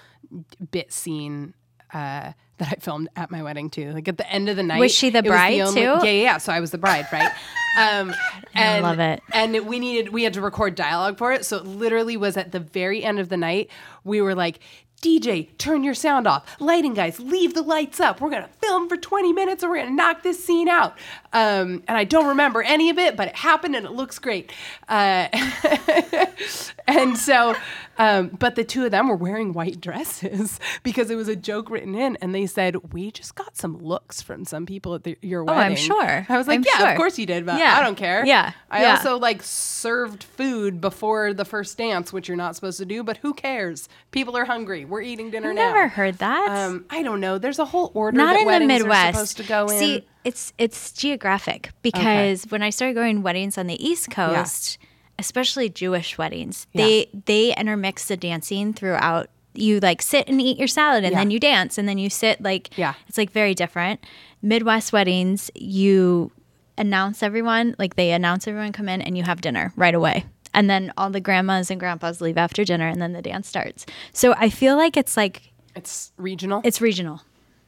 [0.71, 1.53] bit scene.
[1.93, 3.91] Uh, that I filmed at my wedding too.
[3.91, 5.81] Like at the end of the night, Was she the bride, only- too?
[5.81, 6.37] Yeah, yeah, yeah.
[6.37, 7.31] So I was the bride, right?
[7.77, 8.13] Um,
[8.53, 9.21] and, I love it.
[9.33, 11.45] And we needed, we had to record dialogue for it.
[11.45, 13.69] So it literally was at the very end of the night.
[14.05, 14.59] We were like,
[15.05, 16.59] DJ, turn your sound off.
[16.59, 18.19] Lighting guys, leave the lights up.
[18.19, 20.97] We're gonna film for 20 minutes and we're gonna knock this scene out.
[21.31, 24.51] Um, and I don't remember any of it, but it happened and it looks great.
[24.89, 25.27] Uh,
[26.87, 27.55] and so,
[27.97, 31.69] um, but the two of them were wearing white dresses because it was a joke
[31.69, 35.17] written in, and they said, "We just got some looks from some people at the,
[35.21, 35.61] your wedding.
[35.61, 35.65] Oh.
[35.65, 36.25] I'm sure.
[36.29, 36.89] I was like, I'm "Yeah, sure.
[36.91, 37.75] of course you did, but Yeah.
[37.77, 38.51] I don't care." Yeah.
[38.69, 38.91] I Yeah.
[38.95, 43.17] also like served food before the first dance, which you're not supposed to do, but
[43.17, 43.87] who cares?
[44.11, 44.85] People are hungry.
[44.85, 45.61] We're eating dinner now.
[45.61, 47.37] I never heard that Um, I don't know.
[47.37, 49.13] There's a whole order not that in the Midwest.
[49.15, 49.79] supposed to go in.
[49.79, 54.77] See, it's it's geographic because when I started going weddings on the East Coast,
[55.19, 59.29] especially Jewish weddings, they they intermix the dancing throughout.
[59.53, 61.19] You like sit and eat your salad, and Yeah.
[61.19, 62.93] then you dance, and then you sit like Yeah.
[63.07, 64.03] It's like very different.
[64.41, 66.31] Midwest weddings, you
[66.77, 70.25] announce everyone, like they announce everyone come in, and you have dinner right away.
[70.53, 73.85] And then all the grandmas and grandpas leave after dinner, and then the dance starts.
[74.13, 76.61] So I feel like it's like it's regional.
[76.65, 77.21] it's regional.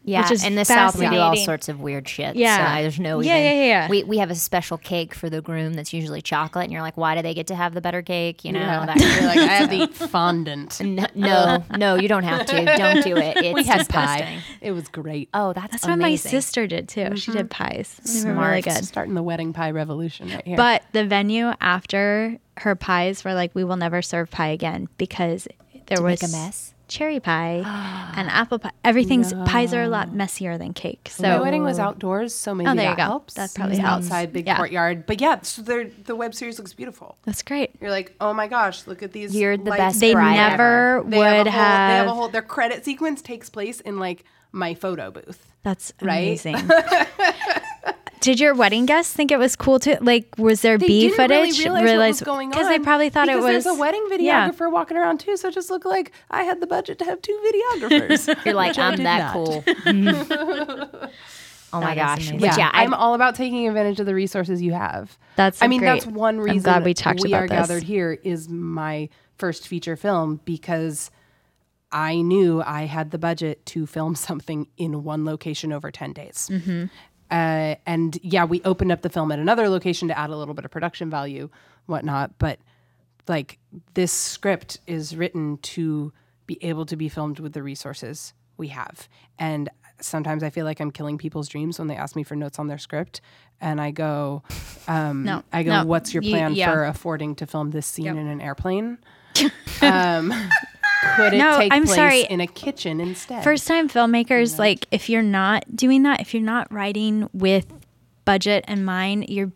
[0.08, 2.38] Yeah, Which is in the South we do all sorts of weird shit.
[2.38, 2.78] Yeah.
[2.78, 3.90] so there's no Yeah, even, yeah, yeah, yeah.
[3.90, 6.96] We we have a special cake for the groom that's usually chocolate, and you're like,
[6.96, 8.46] why do they get to have the better cake?
[8.46, 8.86] You know, Yeah.
[8.86, 10.80] that You're like, I have the fondant.
[10.84, 12.66] no, no, no, you don't have to.
[12.78, 13.36] Don't do it.
[13.36, 14.26] It's we had disgusting.
[14.26, 14.44] pie.
[14.62, 15.28] It was great.
[15.34, 17.18] Oh, that's, That's what my sister did too.
[17.18, 17.40] She mm-hmm.
[17.40, 18.00] did pies.
[18.24, 18.86] They were really good.
[18.86, 20.56] Starting the wedding pie revolution right here.
[20.56, 25.50] But the venue after her pies were like, we will never serve pie again because
[25.88, 26.74] there was make a mess?
[26.88, 27.64] Cherry pie
[28.16, 28.72] and apple pie.
[28.84, 31.10] Everything's pies are a lot messier than cake.
[31.12, 33.04] So My wedding was outdoors, so maybe Oh, there you that go.
[33.04, 33.34] helps.
[33.36, 34.06] That probably helps.
[34.06, 34.58] outside, big Yeah.
[34.58, 35.06] courtyard.
[35.06, 37.18] But yeah, so the web series looks beautiful.
[37.26, 37.72] that's great.
[37.82, 39.36] You're like, oh my gosh, look at these.
[39.36, 42.28] You're the best They bride never They have, would a whole, they have a whole.
[42.30, 45.52] Their credit sequence takes place in like my photo booth.
[45.64, 46.40] That's Right?
[48.18, 48.34] amazing.
[48.34, 49.98] Did your wedding guests think it was cool too?
[50.02, 51.60] Like, was there They B didn't footage?
[51.64, 54.06] really realize, what was going on because they probably thought it was There's a wedding
[54.10, 54.50] Yeah.
[54.50, 57.22] videographer walking around too, so it just looked like I had the budget to have
[57.22, 57.40] two
[57.80, 58.28] videographers.
[58.46, 59.34] You're like, I I'm that not.
[59.34, 59.64] cool.
[61.74, 62.40] oh my That is gosh.
[62.42, 65.18] Yeah, yeah, I, I'm all about taking advantage of the resources you have.
[65.36, 65.90] That's I mean, great.
[66.04, 67.58] that's one reason I'm glad we talked we about are this.
[67.68, 71.12] gathered here is my first feature film because
[71.92, 76.50] I knew I had the budget to film something in one location over 10 days.
[76.52, 76.86] Mm-hmm.
[77.30, 80.54] Uh, and yeah, we opened up the film at another location to add a little
[80.54, 81.50] bit of production value,
[81.86, 82.38] whatnot.
[82.40, 82.60] But
[83.28, 83.60] like
[83.94, 86.14] this script is written to
[86.46, 89.10] be able to be filmed with the resources we have.
[89.38, 89.70] And
[90.00, 92.68] sometimes I feel like I'm killing people's dreams when they ask me for notes on
[92.68, 93.22] their script.
[93.60, 94.44] And I go,
[94.88, 96.72] um, No, I go, no, what's your you- plan yeah.
[96.72, 99.00] for affording to film this scene in an airplane?
[99.82, 100.34] um,
[101.16, 102.22] could it No, take I'm place sorry.
[102.22, 103.44] in a kitchen instead?
[103.44, 107.66] First time filmmakers, like if you're not doing that, if you're not writing with
[108.26, 109.52] budget in mind, you're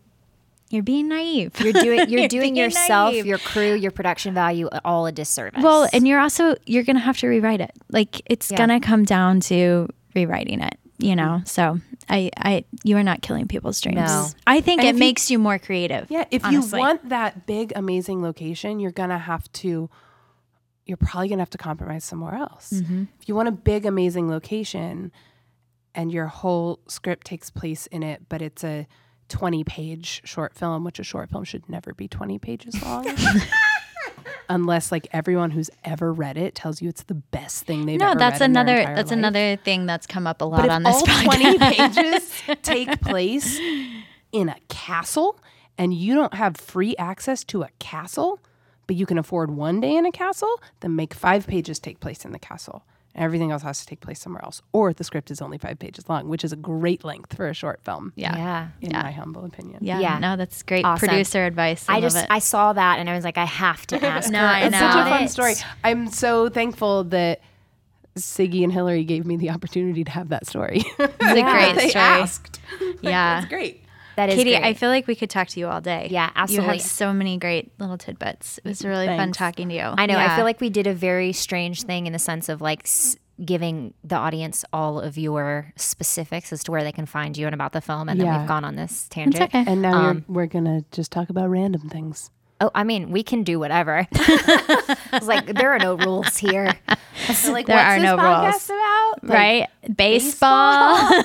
[0.70, 1.52] you're being naive.
[1.60, 3.26] you're doing you're You're doing yourself, naive.
[3.26, 5.62] your crew, your production value all a disservice.
[5.62, 7.72] well, and you're also you're gonna have to rewrite it.
[7.90, 8.56] Like it's Yeah.
[8.58, 10.78] gonna come down to rewriting it.
[10.98, 11.46] You know, mm-hmm.
[11.46, 13.96] so I, I, you are not killing people's dreams.
[13.96, 14.26] No.
[14.46, 16.06] I think And it if you- makes you more creative.
[16.10, 16.78] Yeah, if honestly.
[16.78, 19.90] you want that big, amazing location, you're gonna have to.
[20.86, 22.70] You're probably gonna have to compromise somewhere else.
[22.74, 23.04] Mm-hmm.
[23.20, 25.12] If you want a big, amazing location,
[25.94, 28.86] and your whole script takes place in it, but it's a
[29.28, 33.06] 20 page short film, which a short film should never be 20 pages long.
[34.48, 38.10] Unless like everyone who's ever read it tells you it's the best thing they've no,
[38.10, 39.18] ever that's read in their another that's life.
[39.18, 41.24] another thing that's come up a lot But on this all podcast.
[41.24, 43.58] 20 pages take place
[44.32, 45.38] in a castle
[45.78, 48.40] and you don't have free access to a castle,
[48.86, 52.24] but you can afford one day in a castle, then make five pages take place
[52.24, 52.84] in the castle.
[53.14, 54.62] And everything else has to take place somewhere else.
[54.72, 57.46] Or if the script is only five pages long, which is a great length for
[57.46, 58.34] a short film, yeah.
[58.36, 58.68] yeah.
[58.80, 59.02] in Yeah.
[59.02, 59.80] my humble opinion.
[59.82, 60.18] Yeah, Yeah.
[60.18, 61.08] no, that's great Awesome.
[61.08, 61.84] producer advice.
[61.90, 62.26] I, I just.
[62.30, 64.46] I saw that and I was like, I have to ask No, her.
[64.46, 65.54] I It's such a fun story.
[65.84, 67.40] I'm so thankful that
[68.16, 70.82] Siggy and Hillary gave me the opportunity to have that story.
[70.98, 71.06] it's a
[71.42, 72.02] great they story.
[72.04, 72.60] asked.
[73.02, 73.40] Yeah.
[73.40, 73.81] That's great.
[74.16, 74.64] That is Katie, great.
[74.64, 76.08] I feel like we could talk to you all day.
[76.10, 76.66] Yeah, absolutely.
[76.66, 78.58] You have so many great little tidbits.
[78.58, 79.80] It was really fun talking to you.
[79.96, 80.16] I know.
[80.18, 83.16] I feel like we did a very strange thing in the sense of like s-
[83.44, 87.54] giving the audience all of your specifics as to where they can find you and
[87.54, 88.38] about the film, and then Yeah.
[88.40, 89.42] we've gone on this tangent.
[89.44, 89.64] okay.
[89.66, 92.30] And now Um, we're gonna just talk about random things.
[92.60, 94.06] Oh, I mean, we can do whatever.
[94.12, 96.72] it's like there are no rules here.
[97.48, 98.66] like, There are no rules.
[98.66, 99.14] about?
[99.24, 99.68] Like, right?
[99.96, 101.22] Baseball.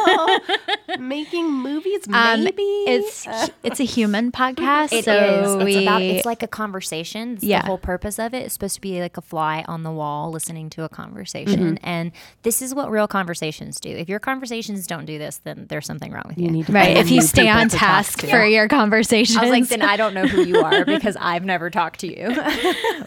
[0.99, 2.61] making movies, Um, maybe.
[2.87, 3.27] it's
[3.63, 4.93] it's a human podcast.
[4.93, 5.05] It is.
[5.05, 6.01] so It's we, about.
[6.01, 7.33] It's like a conversation.
[7.33, 7.61] It's Yeah.
[7.61, 10.31] The whole purpose of it is supposed to be like a fly on the wall,
[10.31, 11.77] listening to a conversation.
[11.83, 12.11] And
[12.43, 13.89] this is what real conversations do.
[13.89, 16.45] If your conversations don't do this, then there's something wrong with you.
[16.45, 16.97] you need to right.
[16.97, 18.27] If you new stay on task to.
[18.27, 19.37] for your conversations.
[19.37, 22.07] I was like, then I don't know who you are because I've never talked to
[22.07, 22.29] you.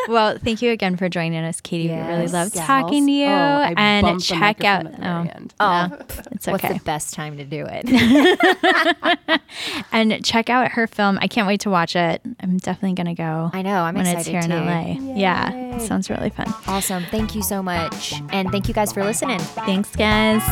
[0.09, 1.89] well, thank you again for joining us, Katie.
[1.89, 3.27] we really Yes, talking to you.
[3.27, 4.85] Oh, I and check out.
[4.85, 5.89] microphone very Oh,
[6.33, 6.75] it's what's okay.
[6.79, 9.41] the best time to do it?
[9.93, 11.19] and check out her film.
[11.21, 12.23] I can't wait to watch it.
[12.41, 13.51] I'm definitely gonna go.
[13.53, 13.83] I know.
[13.83, 14.53] I'm when excited it's here too.
[14.63, 15.15] in LA.
[15.17, 16.53] Yeah, it sounds really fun.
[16.67, 17.05] Awesome.
[17.11, 18.15] Thank you so much.
[18.31, 19.39] And thank you guys for listening.
[19.41, 20.43] Thanks, guys.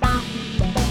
[0.00, 0.82] Bye.